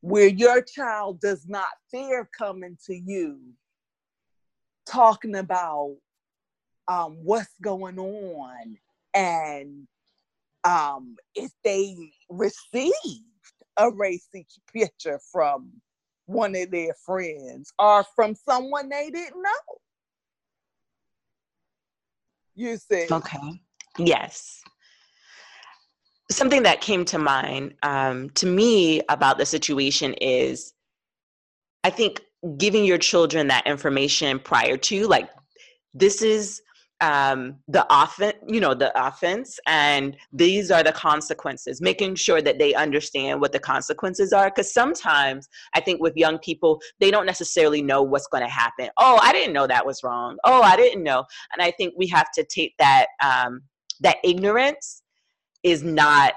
[0.00, 3.38] where your child does not fear coming to you
[4.86, 5.96] talking about
[6.88, 8.76] um, what's going on
[9.14, 9.86] and
[10.64, 11.96] um, if they
[12.28, 12.94] received
[13.76, 15.70] a racy picture from
[16.26, 19.78] one of their friends or from someone they didn't know.
[22.54, 23.06] You see.
[23.10, 23.60] Okay.
[23.98, 24.62] Yes.
[26.34, 30.74] Something that came to mind um, to me about the situation is
[31.84, 32.22] I think
[32.56, 35.30] giving your children that information prior to, like,
[35.94, 36.60] this is
[37.00, 41.80] um, the offense, you know, the offense, and these are the consequences.
[41.80, 46.38] Making sure that they understand what the consequences are, because sometimes I think with young
[46.38, 48.88] people, they don't necessarily know what's going to happen.
[48.98, 50.36] Oh, I didn't know that was wrong.
[50.42, 53.60] Oh, I didn't know, and I think we have to take that um,
[54.00, 55.03] that ignorance
[55.64, 56.34] is not.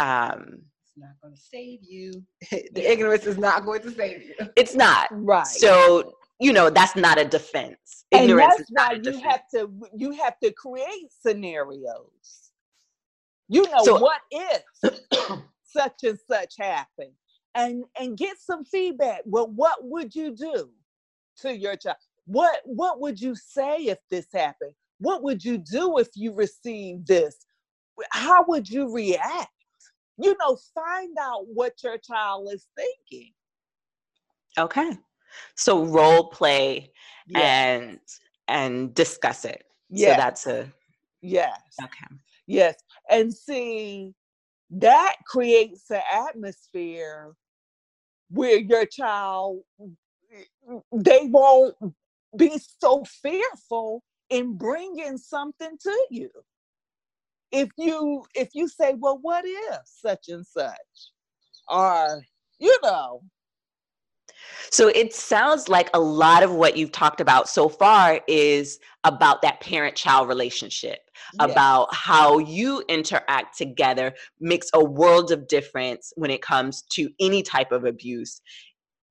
[0.00, 2.24] Um, it's not going to save you.
[2.50, 4.34] the ignorance is not going to save you.
[4.56, 5.46] It's not right.
[5.46, 9.22] So you know that's not a defense ignorance and that's why you defense.
[9.24, 12.50] have to you have to create scenarios
[13.48, 14.62] you know so, what if
[15.64, 17.12] such and such happened
[17.54, 20.70] and and get some feedback well what would you do
[21.36, 21.96] to your child
[22.26, 27.06] what what would you say if this happened what would you do if you received
[27.06, 27.46] this
[28.10, 29.48] how would you react
[30.18, 33.32] you know find out what your child is thinking
[34.58, 34.96] okay
[35.54, 36.90] so role play
[37.26, 37.42] yes.
[37.42, 38.00] and
[38.48, 39.64] and discuss it.
[39.90, 40.10] Yeah.
[40.10, 40.72] So that's a
[41.22, 41.60] yes.
[41.82, 42.14] Okay.
[42.46, 42.76] Yes.
[43.10, 44.14] And see,
[44.70, 47.34] that creates an atmosphere
[48.30, 49.60] where your child
[50.92, 51.74] they won't
[52.36, 56.30] be so fearful in bringing something to you
[57.52, 60.76] if you if you say well what if such and such
[61.68, 62.22] or
[62.58, 63.20] you know
[64.70, 69.42] so it sounds like a lot of what you've talked about so far is about
[69.42, 70.98] that parent child relationship,
[71.40, 71.50] yes.
[71.50, 77.42] about how you interact together makes a world of difference when it comes to any
[77.42, 78.40] type of abuse.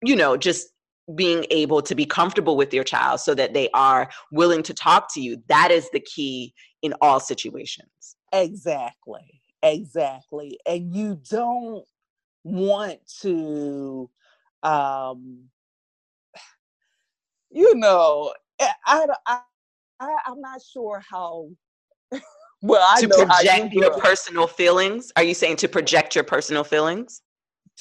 [0.03, 0.67] You know, just
[1.15, 5.13] being able to be comfortable with your child so that they are willing to talk
[5.13, 5.41] to you.
[5.47, 8.16] That is the key in all situations.
[8.33, 9.41] Exactly.
[9.63, 10.59] Exactly.
[10.65, 11.85] And you don't
[12.43, 14.09] want to
[14.63, 15.49] um,
[17.51, 19.39] you know, eh, I, I,
[19.99, 21.49] I, I'm not sure how.
[22.61, 25.11] well, I to project you your personal feelings.
[25.15, 27.21] Are you saying to project your personal feelings?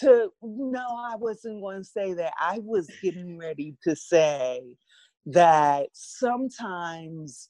[0.01, 2.32] To no, I wasn't going to say that.
[2.40, 4.62] I was getting ready to say
[5.26, 7.49] that sometimes,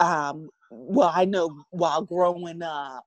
[0.00, 3.04] um, well, I know while growing up,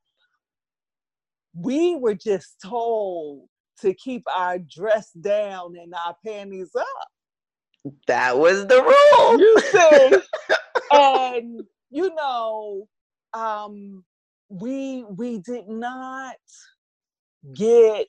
[1.55, 3.47] we were just told
[3.82, 7.91] to keep our dress down and our panties up.
[8.07, 9.39] That was the rule.
[9.39, 10.18] You see?
[10.91, 12.88] and you know,
[13.34, 14.03] um,
[14.49, 16.36] we we did not
[17.55, 18.07] get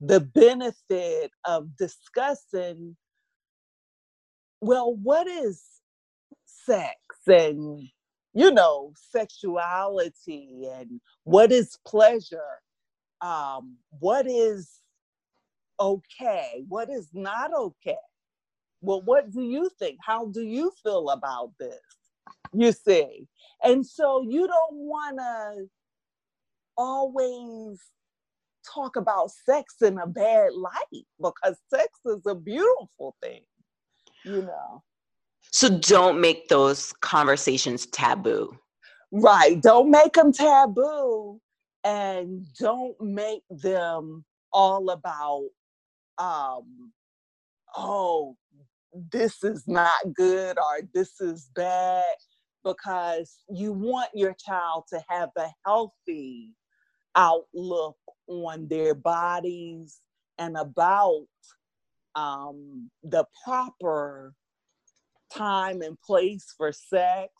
[0.00, 2.96] the benefit of discussing
[4.60, 5.62] well what is
[6.46, 7.88] sex and
[8.34, 12.60] you know sexuality and what is pleasure
[13.20, 14.80] um, what is
[15.80, 16.64] okay?
[16.68, 17.96] What is not okay?
[18.80, 19.98] Well, what do you think?
[20.02, 21.80] How do you feel about this?
[22.52, 23.26] You see.
[23.62, 25.66] And so you don't want to
[26.76, 27.80] always
[28.74, 33.42] talk about sex in a bad light because sex is a beautiful thing,
[34.24, 34.82] you know.
[35.52, 38.58] So don't make those conversations taboo.
[39.12, 39.60] Right.
[39.62, 41.40] Don't make them taboo
[41.84, 45.48] and don't make them all about
[46.18, 46.92] um,
[47.76, 48.36] oh,
[49.12, 52.04] this is not good or this is bad,
[52.64, 56.52] because you want your child to have a healthy
[57.16, 60.00] outlook on their bodies
[60.38, 61.26] and about
[62.14, 64.32] um, the proper
[65.36, 67.30] time and place for sex.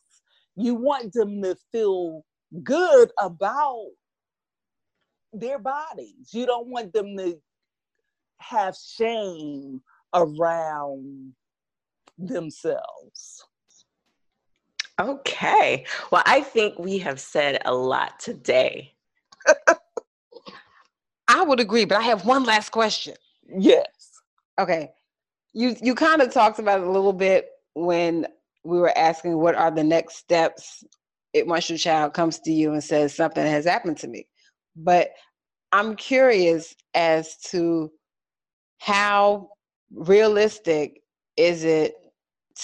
[0.56, 2.24] You want them to feel
[2.62, 3.88] good about
[5.32, 6.30] their bodies.
[6.32, 7.40] You don't want them to
[8.38, 9.82] have shame
[10.14, 11.32] around
[12.18, 13.44] themselves.
[15.00, 15.84] Okay.
[16.12, 18.94] Well, I think we have said a lot today.
[21.26, 23.14] I would agree, but I have one last question.
[23.48, 24.20] Yes.
[24.58, 24.92] Okay.
[25.52, 28.26] You you kind of talked about it a little bit when
[28.64, 30.84] we were asking what are the next steps
[31.32, 34.26] it, once your child comes to you and says something has happened to me.
[34.76, 35.10] But
[35.72, 37.90] I'm curious as to
[38.78, 39.50] how
[39.92, 41.02] realistic
[41.36, 41.94] is it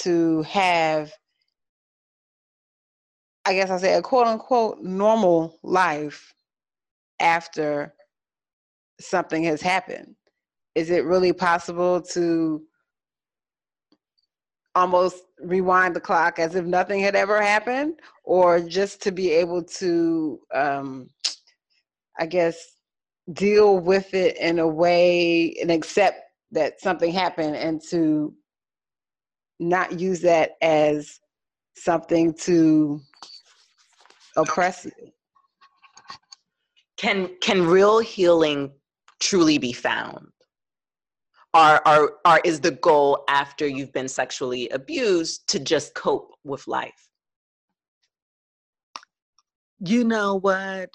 [0.03, 1.13] to have
[3.45, 6.35] I guess I say a quote unquote normal life
[7.19, 7.95] after
[9.01, 10.15] something has happened?
[10.75, 12.63] Is it really possible to
[14.75, 19.63] almost rewind the clock as if nothing had ever happened, or just to be able
[19.65, 21.09] to, um,
[22.19, 22.77] I guess,
[23.33, 26.21] deal with it in a way and accept
[26.53, 28.35] that something happened and to
[29.59, 31.21] not use that as
[31.77, 33.01] something to
[34.37, 35.13] oppress you.
[36.97, 38.73] Can can real healing
[39.21, 40.27] truly be found?
[41.53, 46.69] Are, are, are, is the goal after you've been sexually abused to just cope with
[46.69, 47.09] life?
[49.81, 50.91] You know what?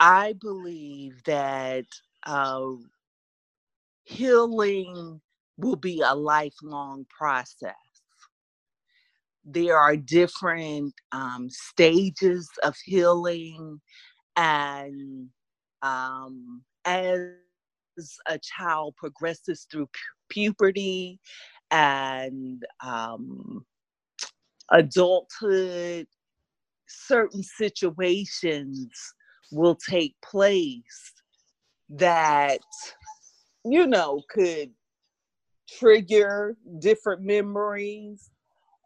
[0.00, 1.84] I believe that
[2.24, 2.72] uh,
[4.04, 5.20] healing
[5.58, 7.74] will be a lifelong process.
[9.44, 13.80] There are different um, stages of healing,
[14.36, 15.28] and
[15.82, 17.20] um, as
[18.26, 21.18] a child progresses through pu- puberty
[21.70, 23.64] and um,
[24.70, 26.06] adulthood,
[26.88, 28.90] certain situations
[29.52, 31.12] will take place
[31.88, 32.58] that,
[33.64, 34.70] you know, could
[35.78, 38.30] trigger different memories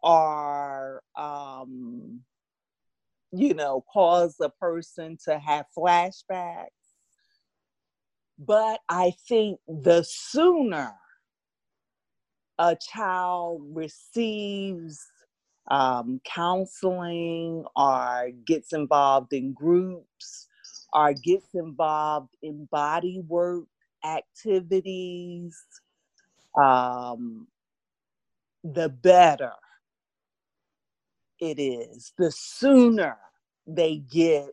[0.03, 2.21] or, um,
[3.31, 6.67] you know, cause a person to have flashbacks
[8.45, 10.95] but I think the sooner
[12.59, 14.99] a child receives
[15.69, 20.47] um, counseling or gets involved in groups
[20.93, 23.65] or gets involved in body work
[24.05, 25.57] activities,
[26.61, 27.47] um,
[28.63, 29.53] the better
[31.39, 32.13] it is.
[32.17, 33.17] The sooner
[33.67, 34.49] they get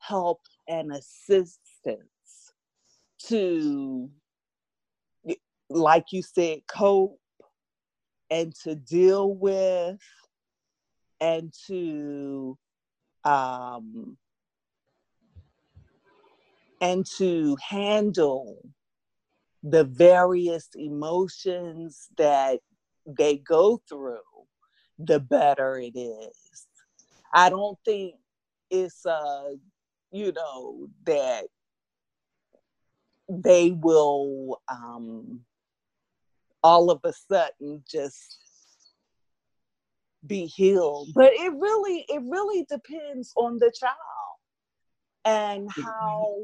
[0.00, 2.10] help and assistance
[3.28, 4.10] to,
[5.70, 7.18] like you said, cope
[8.30, 10.00] and to deal with
[11.20, 12.58] and to
[13.24, 14.16] um,
[16.80, 18.58] and to handle
[19.62, 22.60] the various emotions that
[23.06, 24.18] they go through,
[24.98, 26.66] the better it is.
[27.32, 28.14] I don't think
[28.70, 29.50] it's uh
[30.10, 31.44] you know that
[33.28, 35.40] they will um,
[36.62, 38.38] all of a sudden just
[40.26, 43.94] be healed but it really it really depends on the child
[45.24, 45.82] and mm-hmm.
[45.82, 46.36] how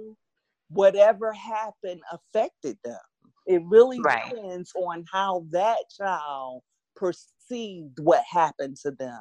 [0.69, 2.99] whatever happened affected them
[3.47, 4.31] it really right.
[4.31, 6.63] depends on how that child
[6.95, 9.21] perceived what happened to them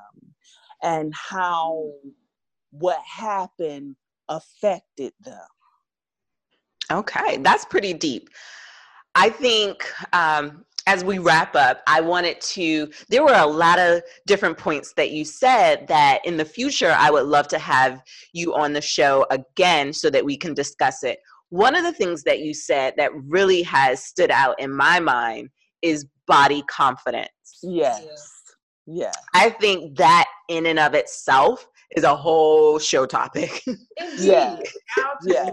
[0.84, 1.90] and how
[2.72, 3.96] what happened
[4.30, 5.40] affected them
[6.92, 8.30] Okay, that's pretty deep.
[9.16, 9.84] I think
[10.14, 14.94] um, as we wrap up, I wanted to, there were a lot of different points
[14.98, 18.02] that you said that in the future, I would love to have
[18.34, 21.20] you on the show again so that we can discuss it.
[21.50, 25.50] One of the things that you said that really has stood out in my mind
[25.82, 27.30] is body confidence.
[27.62, 28.32] Yes.
[28.88, 29.12] Yeah.
[29.34, 33.62] I think that in and of itself is a whole show topic.
[34.18, 34.58] yeah.
[35.26, 35.50] yeah.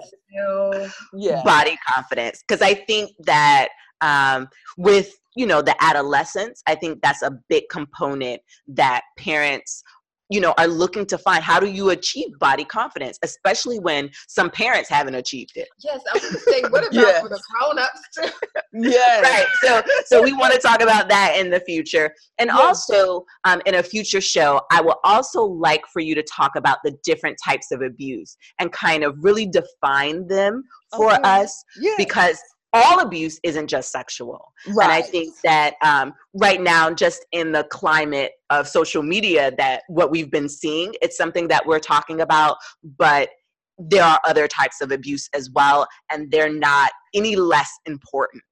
[1.14, 1.42] yeah.
[1.44, 2.42] Body confidence.
[2.46, 3.68] Because I think that
[4.00, 9.82] um, with you know the adolescence, I think that's a big component that parents
[10.28, 14.50] you know are looking to find how do you achieve body confidence especially when some
[14.50, 17.20] parents haven't achieved it yes i was going to say what about yes.
[17.20, 18.28] for the grown-ups too
[18.90, 22.58] yeah right so so we want to talk about that in the future and yes.
[22.58, 26.78] also um, in a future show i will also like for you to talk about
[26.84, 30.62] the different types of abuse and kind of really define them
[30.96, 31.22] for okay.
[31.22, 31.94] us yes.
[31.98, 32.38] because
[32.72, 34.52] all abuse isn't just sexual.
[34.68, 34.84] Right.
[34.84, 39.82] And I think that um, right now, just in the climate of social media, that
[39.88, 42.56] what we've been seeing, it's something that we're talking about,
[42.98, 43.30] but
[43.78, 48.42] there are other types of abuse as well, and they're not any less important.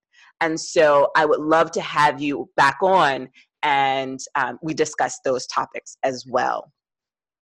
[0.40, 3.28] And so I would love to have you back on
[3.62, 6.72] and um, we discuss those topics as well.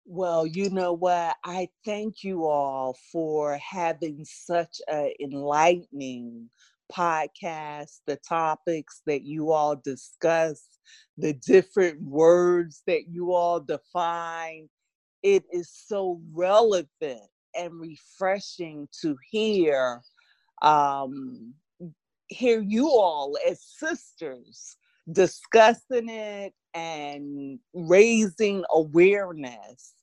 [0.06, 1.38] Well, you know what?
[1.44, 6.50] I thank you all for having such an enlightening
[6.92, 10.64] podcast, the topics that you all discuss,
[11.18, 14.70] the different words that you all define.
[15.24, 17.22] It is so relevant
[17.56, 20.02] and refreshing to hear
[20.62, 21.54] um,
[22.28, 24.78] hear you all as sisters
[25.12, 29.94] discussing it and raising awareness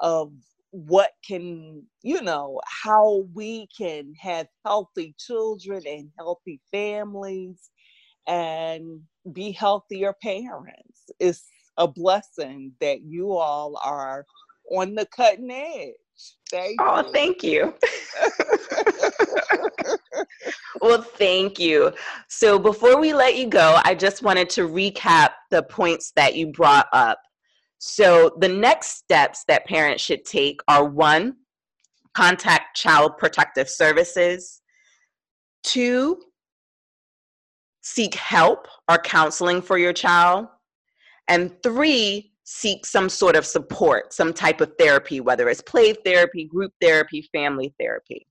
[0.00, 0.32] of
[0.70, 7.70] what can, you know, how we can have healthy children and healthy families
[8.26, 9.00] and
[9.32, 11.10] be healthier parents.
[11.18, 11.44] It's
[11.78, 14.26] a blessing that you all are
[14.70, 15.94] on the cutting edge.
[16.50, 17.12] Thank oh, you.
[17.12, 17.74] thank you.
[20.80, 21.92] well, thank you.
[22.28, 26.48] So, before we let you go, I just wanted to recap the points that you
[26.48, 27.18] brought up.
[27.78, 31.36] So, the next steps that parents should take are one,
[32.14, 34.60] contact Child Protective Services,
[35.62, 36.20] two,
[37.82, 40.46] seek help or counseling for your child,
[41.28, 46.44] and three, seek some sort of support, some type of therapy, whether it's play therapy,
[46.44, 48.26] group therapy, family therapy.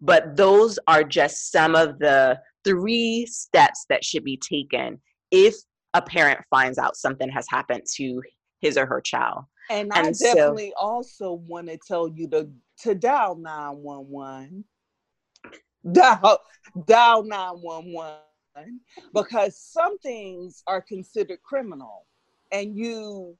[0.00, 5.54] But those are just some of the three steps that should be taken if
[5.94, 8.22] a parent finds out something has happened to
[8.60, 9.44] his or her child.
[9.70, 12.48] And, and I so, definitely also want to tell you to
[12.82, 14.64] to dial 911.
[15.92, 16.38] Dial
[16.86, 18.80] dial 911
[19.14, 22.06] because some things are considered criminal
[22.52, 23.36] and you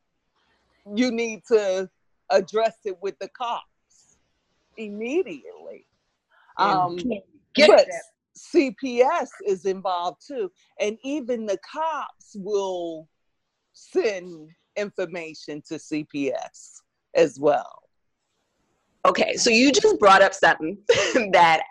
[0.94, 1.88] you need to
[2.30, 4.18] address it with the cops
[4.76, 5.86] immediately.
[6.58, 6.96] Um,
[7.56, 8.02] but that.
[8.36, 10.50] CPS is involved too,
[10.80, 13.08] and even the cops will
[13.72, 16.80] send information to CPS
[17.14, 17.82] as well.
[19.06, 20.76] Okay, so you just brought up something
[21.32, 21.62] that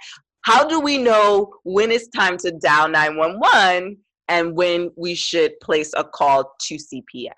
[0.41, 3.97] how do we know when it's time to dial 911
[4.29, 7.33] and when we should place a call to CPS?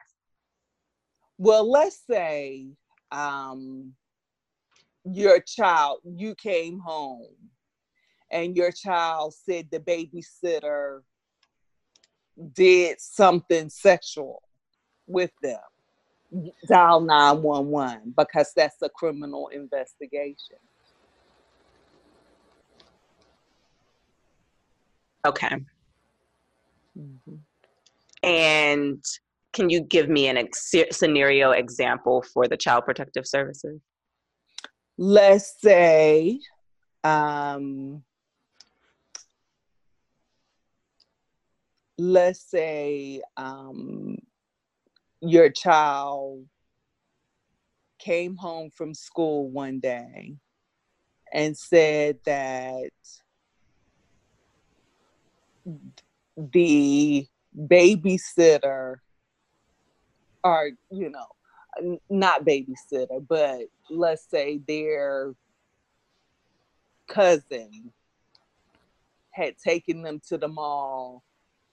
[1.39, 2.67] Well, let's say
[3.11, 3.93] um,
[5.15, 7.35] your child, you came home
[8.31, 11.01] and your child said the babysitter
[12.53, 14.41] did something sexual
[15.07, 15.59] with them.
[16.67, 20.57] Dial 911 because that's a criminal investigation.
[25.25, 25.55] Okay.
[26.97, 27.35] Mm-hmm.
[28.23, 29.03] And
[29.53, 33.81] can you give me an ex- scenario example for the Child Protective Services?
[35.01, 36.41] Let's say
[37.05, 38.03] um,
[41.97, 44.17] let's say um,
[45.21, 46.45] your child
[47.97, 50.35] came home from school one day
[51.31, 52.89] and said that
[56.35, 57.25] the
[57.57, 58.95] babysitter
[60.43, 65.33] or you know not babysitter but let's say their
[67.07, 67.91] cousin
[69.31, 71.23] had taken them to the mall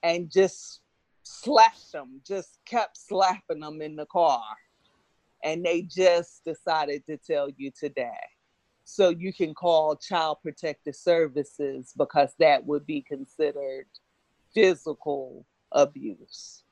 [0.03, 0.81] and just
[1.23, 4.43] slashed them just kept slapping them in the car
[5.45, 8.11] and they just decided to tell you today
[8.85, 13.87] so you can call child protective services because that would be considered
[14.55, 16.62] physical abuse.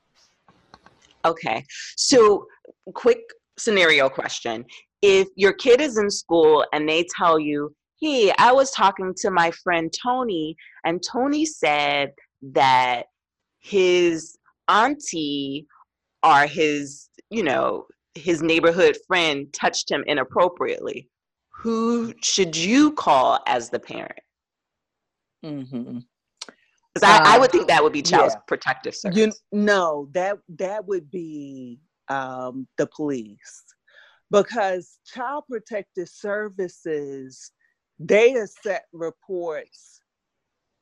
[1.25, 1.65] Okay.
[1.97, 2.47] So,
[2.93, 3.19] quick
[3.57, 4.65] scenario question.
[5.01, 9.31] If your kid is in school and they tell you, hey, I was talking to
[9.31, 12.11] my friend Tony, and Tony said
[12.53, 13.05] that
[13.59, 14.37] his
[14.67, 15.67] auntie
[16.23, 17.85] or his, you know,
[18.15, 21.09] his neighborhood friend touched him inappropriately
[21.65, 24.19] who should you call as the parent?
[25.43, 25.97] Mm-hmm.
[26.93, 28.39] Because I, I, would think that would be child yeah.
[28.47, 29.17] protective service.
[29.17, 31.79] You no, that that would be
[32.09, 33.63] um, the police,
[34.31, 37.51] because child protective services
[37.99, 40.01] they set reports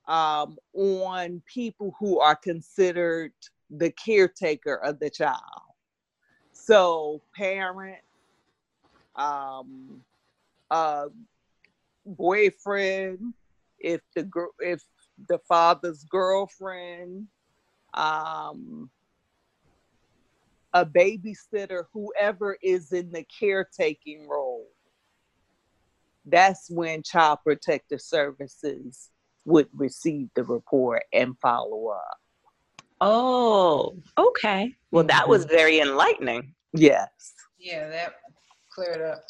[0.07, 3.31] um, on people who are considered
[3.69, 5.39] the caretaker of the child.
[6.51, 8.01] So parent,
[9.15, 10.01] um,
[10.71, 11.07] uh,
[12.05, 13.33] boyfriend,
[13.79, 14.81] if the girl, if
[15.29, 17.27] the father's girlfriend,
[17.93, 18.89] um,
[20.73, 24.67] a babysitter, whoever is in the caretaking role.
[26.25, 29.09] That's when Child Protective Services
[29.45, 32.17] would receive the report and follow up.
[33.01, 34.73] Oh, okay.
[34.91, 35.55] Well, that was mm-hmm.
[35.55, 36.53] very enlightening.
[36.73, 37.09] Yes.
[37.59, 38.15] Yeah, that
[38.73, 39.23] cleared up.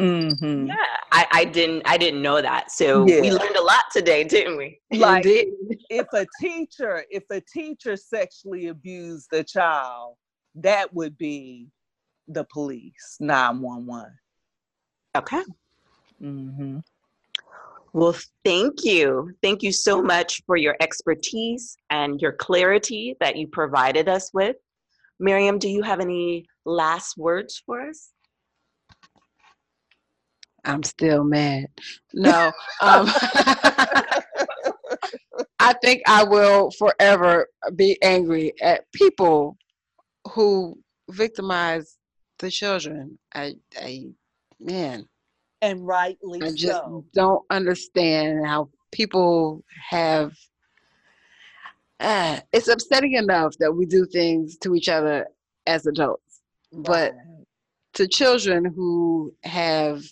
[0.00, 0.66] Mm-hmm.
[0.66, 0.74] Yeah,
[1.12, 2.70] I, I didn't I didn't know that.
[2.72, 3.20] So yeah.
[3.20, 4.80] we learned a lot today, didn't we?
[4.90, 10.16] Like if a teacher if a teacher sexually abused a child,
[10.56, 11.68] that would be
[12.28, 14.10] the police, 911.
[15.16, 15.42] Okay.
[16.22, 16.78] Mm-hmm.
[17.94, 19.32] Well, thank you.
[19.42, 24.56] Thank you so much for your expertise and your clarity that you provided us with.
[25.20, 28.12] Miriam, do you have any last words for us?
[30.64, 31.66] I'm still mad.
[32.14, 32.52] No.
[32.82, 33.06] Um,
[35.58, 39.56] I think I will forever be angry at people
[40.28, 40.78] who
[41.10, 41.96] victimize
[42.38, 43.18] the children.
[43.34, 44.06] I, I,
[44.60, 45.08] man,
[45.60, 47.04] and rightly I just so.
[47.14, 50.32] don't understand how people have.
[52.00, 55.28] Uh, it's upsetting enough that we do things to each other
[55.66, 56.42] as adults,
[56.72, 57.14] but
[57.94, 60.02] to children who have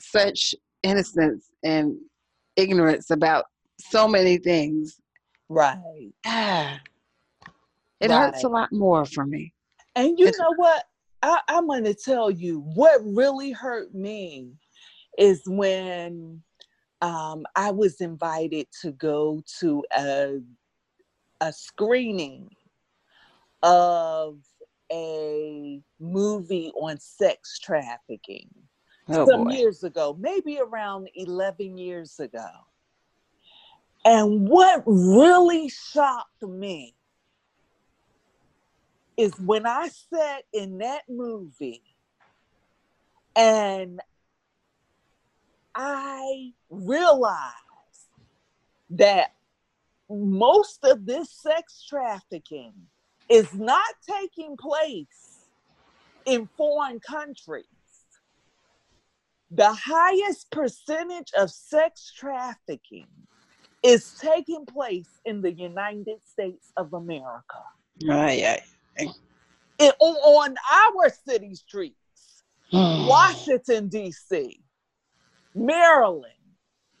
[0.00, 1.96] such innocence and
[2.56, 3.46] ignorance about
[3.80, 5.00] so many things,
[5.48, 6.10] right.
[6.26, 6.78] ah,
[8.00, 9.52] it hurts a lot more for me.
[9.96, 10.84] And you It's- know what?
[11.22, 14.52] I, I'm going to tell you what really hurt me
[15.18, 16.42] is when
[17.02, 20.38] um, I was invited to go to a,
[21.40, 22.50] a screening
[23.64, 24.38] of
[24.92, 28.48] a movie on sex trafficking
[29.08, 29.50] Oh some boy.
[29.54, 32.46] years ago, maybe around 11 years ago.
[34.04, 36.94] And what really shocked me
[39.18, 41.82] is when I sat in that movie
[43.34, 44.00] and
[45.74, 47.52] I realized
[48.90, 49.32] that
[50.08, 52.72] most of this sex trafficking
[53.28, 55.46] is not taking place
[56.24, 57.64] in foreign countries.
[59.50, 63.08] The highest percentage of sex trafficking
[63.82, 67.62] is taking place in the United States of America.
[68.08, 68.30] Ah,
[68.98, 70.16] It, on,
[70.50, 73.06] on our city streets, hmm.
[73.06, 74.60] Washington, D.C.,
[75.54, 76.32] Maryland.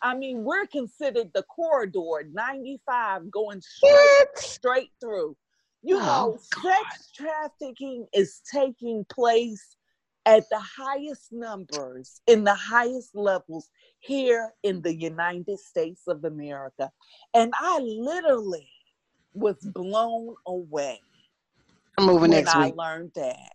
[0.00, 4.38] I mean, we're considered the corridor 95 going straight, What?
[4.38, 5.36] straight through.
[5.82, 6.72] You Oh, know, God.
[6.90, 9.76] sex trafficking is taking place
[10.26, 16.92] at the highest numbers, in the highest levels here in the United States of America.
[17.34, 18.68] And I literally
[19.32, 21.00] was blown away
[21.98, 22.76] I'm next I week.
[22.76, 23.52] learned that.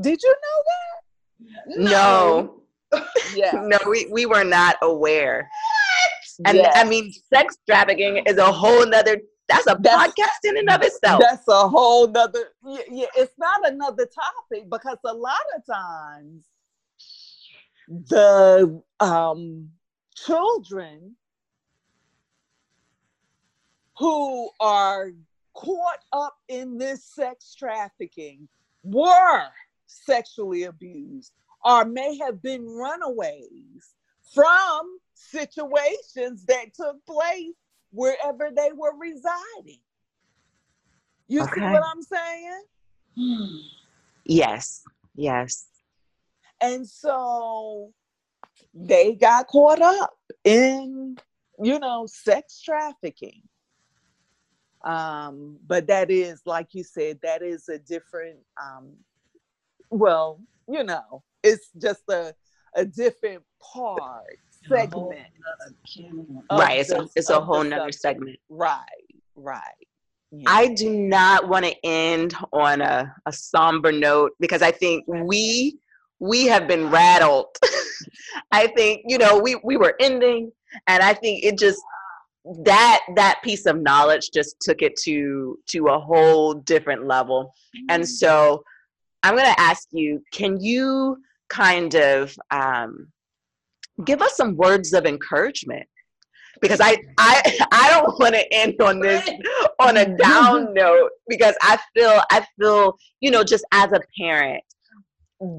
[0.00, 1.90] Did you know that?
[1.90, 2.62] No,
[3.34, 3.52] Yeah.
[3.64, 5.48] no, we, we were not aware.
[6.38, 6.48] What?
[6.48, 6.72] And yeah.
[6.74, 10.82] I mean, sex trafficking is a whole nother, that's a That's- podcast in and of
[10.82, 11.20] itself.
[11.20, 12.52] That's a whole nother.
[12.64, 16.44] Yeah, yeah, it's not another topic because a lot of times
[17.88, 19.70] the um,
[20.14, 21.16] children
[23.98, 25.10] who are
[25.58, 28.48] caught up in this sex trafficking
[28.84, 29.44] were
[29.86, 31.32] sexually abused
[31.64, 33.94] or may have been runaways
[34.32, 37.54] from situations that took place
[37.90, 39.80] wherever they were residing.
[41.26, 42.62] You see what I'm saying?
[44.24, 44.84] Yes,
[45.16, 45.66] yes.
[46.60, 47.92] And so
[48.72, 51.16] they got caught up in,
[51.60, 53.42] you know, sex trafficking.
[54.84, 58.92] Um, but that is, like you said, that is a different, um,
[59.90, 62.34] well, you know, it's just a,
[62.74, 65.18] a different part, segment.
[66.50, 66.80] right.
[66.80, 68.38] It's a, it's a whole nother segment.
[68.48, 68.84] Right,
[69.34, 69.62] right.
[70.30, 70.44] Yeah.
[70.46, 75.78] I do not want to end on a, a somber note because I think we
[76.18, 77.46] we have been rattled.
[78.52, 80.52] I think you know we we were ending,
[80.86, 81.80] and I think it just
[82.64, 87.52] that that piece of knowledge just took it to to a whole different level.
[87.88, 88.62] And so
[89.22, 91.18] I'm going to ask you: Can you
[91.48, 93.08] kind of um,
[94.04, 95.86] give us some words of encouragement?
[96.60, 99.28] Because I I I don't want to end on this
[99.78, 104.62] on a down note because I feel I feel you know just as a parent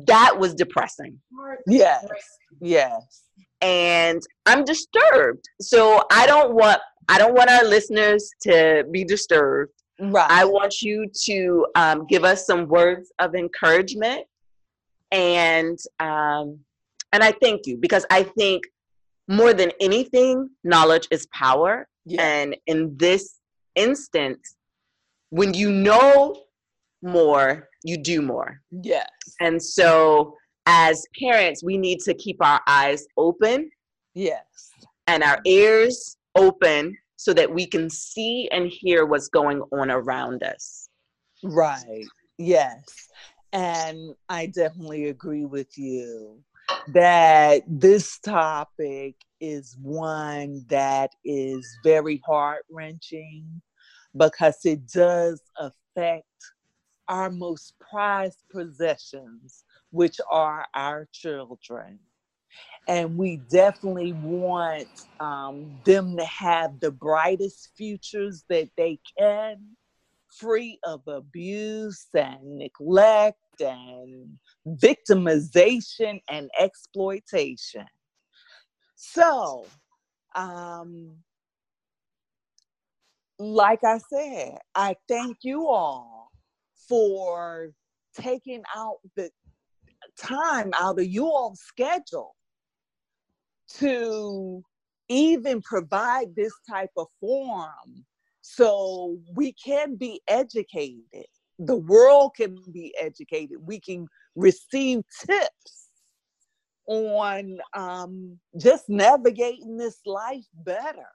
[0.08, 1.18] that was depressing
[1.66, 2.06] yes,
[2.60, 3.24] yes.
[3.62, 5.50] And I'm disturbed.
[5.62, 9.74] So I don't want I don't want our listeners to be disturbed.
[10.00, 10.30] Right.
[10.30, 14.26] I want you to um, give us some words of encouragement,
[15.12, 16.60] and um,
[17.12, 18.64] and I thank you because I think
[19.28, 22.22] more than anything, knowledge is power, yeah.
[22.22, 23.40] and in this
[23.76, 24.56] instance,
[25.30, 26.36] when you know
[27.02, 28.62] more, you do more.
[28.72, 29.08] yes.
[29.40, 30.36] And so,
[30.72, 33.72] as parents, we need to keep our eyes open
[34.14, 34.70] Yes.
[35.08, 40.44] and our ears open so that we can see and hear what's going on around
[40.44, 40.90] us.
[41.44, 42.06] Right.
[42.38, 43.10] Yes.
[43.52, 46.44] And I definitely agree with you.
[46.94, 53.62] that this topic is one that is very heart wrenching
[54.16, 56.26] because it does affect
[57.08, 62.00] our most prized possessions, which are our children.
[62.88, 64.88] And we definitely want
[65.20, 69.58] um, them to have the brightest futures that they can,
[70.40, 74.38] free of abuse and neglect and
[74.68, 77.86] victimization and exploitation.
[78.96, 79.66] So,
[80.36, 81.18] um,
[83.38, 86.32] like I said, I thank you all
[86.88, 87.72] for
[88.20, 89.30] taking out the
[90.20, 92.36] time out of you all's schedule
[93.78, 94.64] to
[95.08, 98.06] even provide this type of forum
[98.42, 101.26] so we can be educated.
[101.60, 103.58] The world can be educated.
[103.62, 105.88] We can receive tips
[106.88, 111.10] on um, just navigating this life better.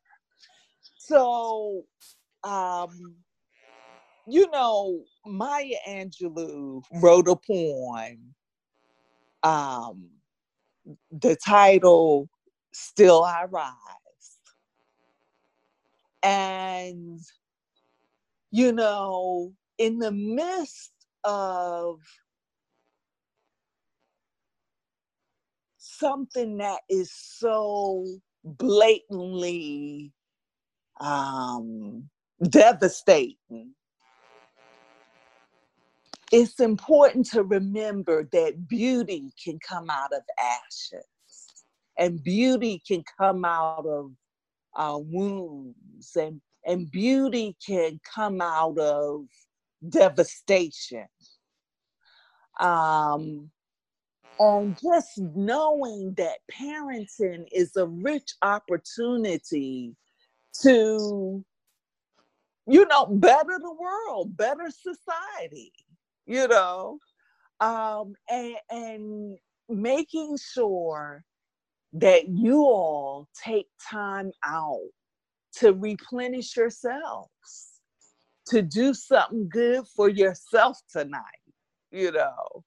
[0.98, 1.82] So
[2.44, 3.16] um,
[4.26, 8.34] you know maya angelou wrote a poem
[9.45, 10.11] um,
[11.12, 12.28] the title
[12.72, 13.74] still i rise.
[16.22, 17.20] And
[18.51, 20.92] you know in the midst
[21.24, 22.01] of
[25.78, 28.07] something that is so
[28.45, 30.12] blatantly
[31.01, 32.09] um,
[32.49, 33.74] devastating,
[36.37, 41.07] it's important to remember that beauty can come out of ashes
[41.97, 44.11] and beauty can come out of
[44.74, 49.26] uh, wounds and, and beauty can come out of
[49.89, 51.07] devastation.
[52.59, 53.49] Um,
[54.41, 59.95] and just knowing that parenting is a rich opportunity
[60.62, 61.45] to,
[62.66, 65.70] you know, better the world, better society,
[66.27, 66.99] you know,
[67.61, 71.25] um, and, and making sure
[71.93, 74.89] that you all take time out
[75.57, 77.81] to replenish yourselves
[78.47, 81.20] to do something good for yourself tonight,
[81.91, 82.64] you know,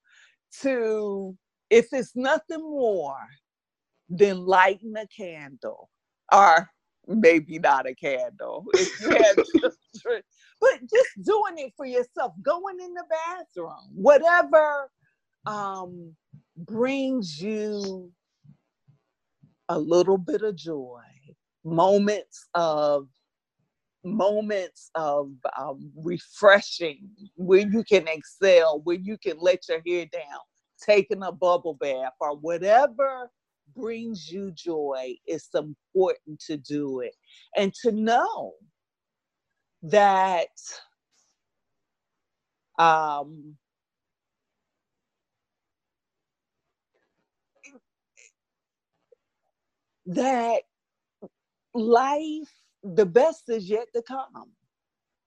[0.62, 1.38] to,
[1.70, 3.28] if it's nothing more
[4.10, 5.89] than lighting a candle,
[6.32, 6.70] or
[7.08, 10.22] maybe not a candle, if you have children,
[10.60, 14.89] but just doing it for yourself, going in the bathroom, whatever
[15.45, 16.16] um,
[16.58, 18.12] brings you
[19.70, 21.01] a little bit of joy,
[21.64, 23.08] moments of
[24.03, 30.39] moments of um, refreshing where you can excel, where you can let your hair down,
[30.82, 33.30] taking a bubble bath, or whatever
[33.76, 37.14] brings you joy, it's important to do it.
[37.55, 38.53] And to know
[39.89, 40.47] that
[42.79, 43.55] um,
[50.05, 50.61] that
[51.73, 52.49] life
[52.83, 54.51] the best is yet to come.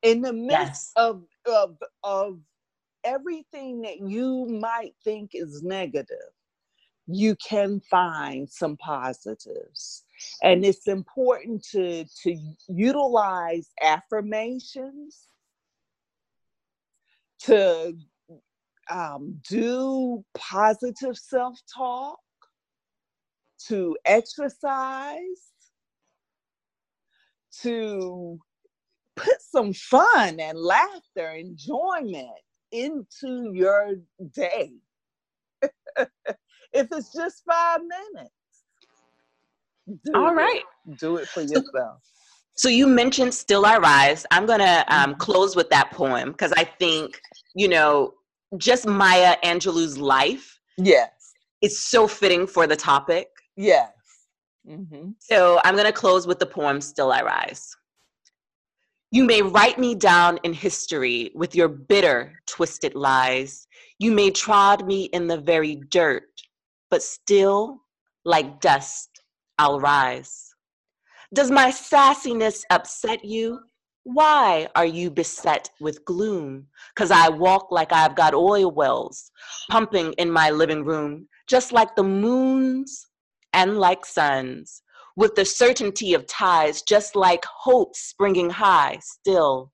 [0.02, 0.92] In the midst yes.
[0.96, 2.40] of, of, of
[3.04, 6.16] everything that you might think is negative,
[7.06, 10.04] you can find some positives.
[10.42, 12.36] And it's important to, to
[12.68, 15.28] utilize affirmations,
[17.40, 17.94] to
[18.90, 22.18] um, do positive self talk,
[23.68, 25.20] to exercise,
[27.62, 28.38] to
[29.16, 32.28] put some fun and laughter, enjoyment
[32.72, 33.94] into your
[34.34, 34.72] day.
[36.72, 38.34] if it's just five minutes.
[39.86, 40.34] Do All it.
[40.34, 40.62] right,
[40.98, 42.00] Do it for yourself.
[42.54, 44.26] So you mentioned Still I Rise.
[44.30, 45.18] I'm going to um, mm-hmm.
[45.18, 47.20] close with that poem because I think,
[47.54, 48.14] you know,
[48.58, 50.58] just Maya Angelou's life.
[50.76, 51.10] Yes.
[51.62, 53.28] Is so fitting for the topic.
[53.56, 53.92] Yes.
[54.68, 55.10] Mm-hmm.
[55.18, 57.74] So I'm going to close with the poem Still I Rise.
[59.10, 63.66] You may write me down in history with your bitter, twisted lies.
[63.98, 66.28] You may trod me in the very dirt,
[66.90, 67.80] but still,
[68.24, 69.09] like dust,
[69.60, 70.54] I'll rise.
[71.34, 73.60] Does my sassiness upset you?
[74.04, 76.68] Why are you beset with gloom?
[76.96, 79.30] Cause I walk like I've got oil wells
[79.70, 83.06] pumping in my living room, just like the moons
[83.52, 84.80] and like suns,
[85.14, 89.72] with the certainty of ties, just like hope springing high, still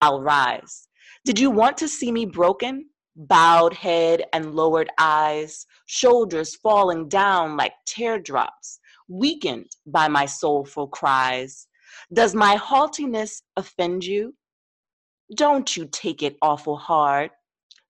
[0.00, 0.86] I'll rise.
[1.24, 2.86] Did you want to see me broken?
[3.16, 11.66] bowed head and lowered eyes, shoulders falling down like teardrops, weakened by my soulful cries.
[12.12, 14.34] Does my haughtiness offend you?
[15.34, 17.30] Don't you take it awful hard,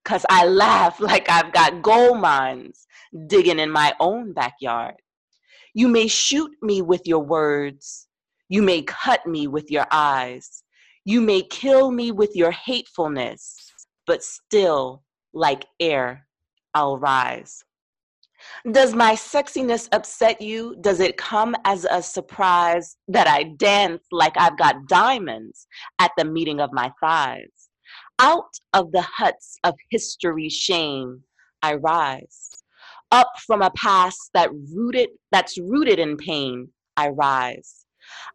[0.03, 2.87] 'cause I laugh like I've got gold mines
[3.27, 4.95] digging in my own backyard.
[5.73, 8.07] You may shoot me with your words,
[8.49, 10.63] you may cut me with your eyes,
[11.05, 13.73] you may kill me with your hatefulness,
[14.07, 15.03] but still,
[15.33, 16.27] like air,
[16.73, 17.63] I'll rise.
[18.71, 20.75] Does my sexiness upset you?
[20.81, 25.67] Does it come as a surprise that I dance like I've got diamonds
[25.99, 27.69] at the meeting of my thighs?
[28.19, 31.21] Out of the huts of history's shame,
[31.61, 32.49] I rise.
[33.11, 37.85] Up from a past that rooted that's rooted in pain, I rise.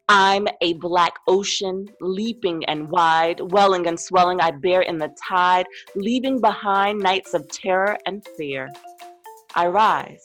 [0.08, 5.66] I'm a black ocean, leaping and wide, welling and swelling, I bear in the tide,
[5.94, 8.68] leaving behind nights of terror and fear.
[9.56, 10.22] I rise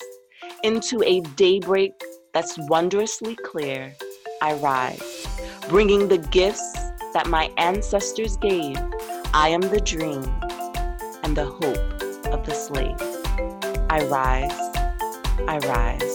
[0.63, 1.93] into a daybreak
[2.33, 3.95] that's wondrously clear.
[4.41, 5.25] I rise,
[5.67, 6.73] bringing the gifts
[7.13, 8.77] that my ancestors gave.
[9.33, 10.23] I am the dream
[11.23, 13.01] and the hope of the slave.
[13.89, 14.53] I rise,
[15.47, 16.14] I rise.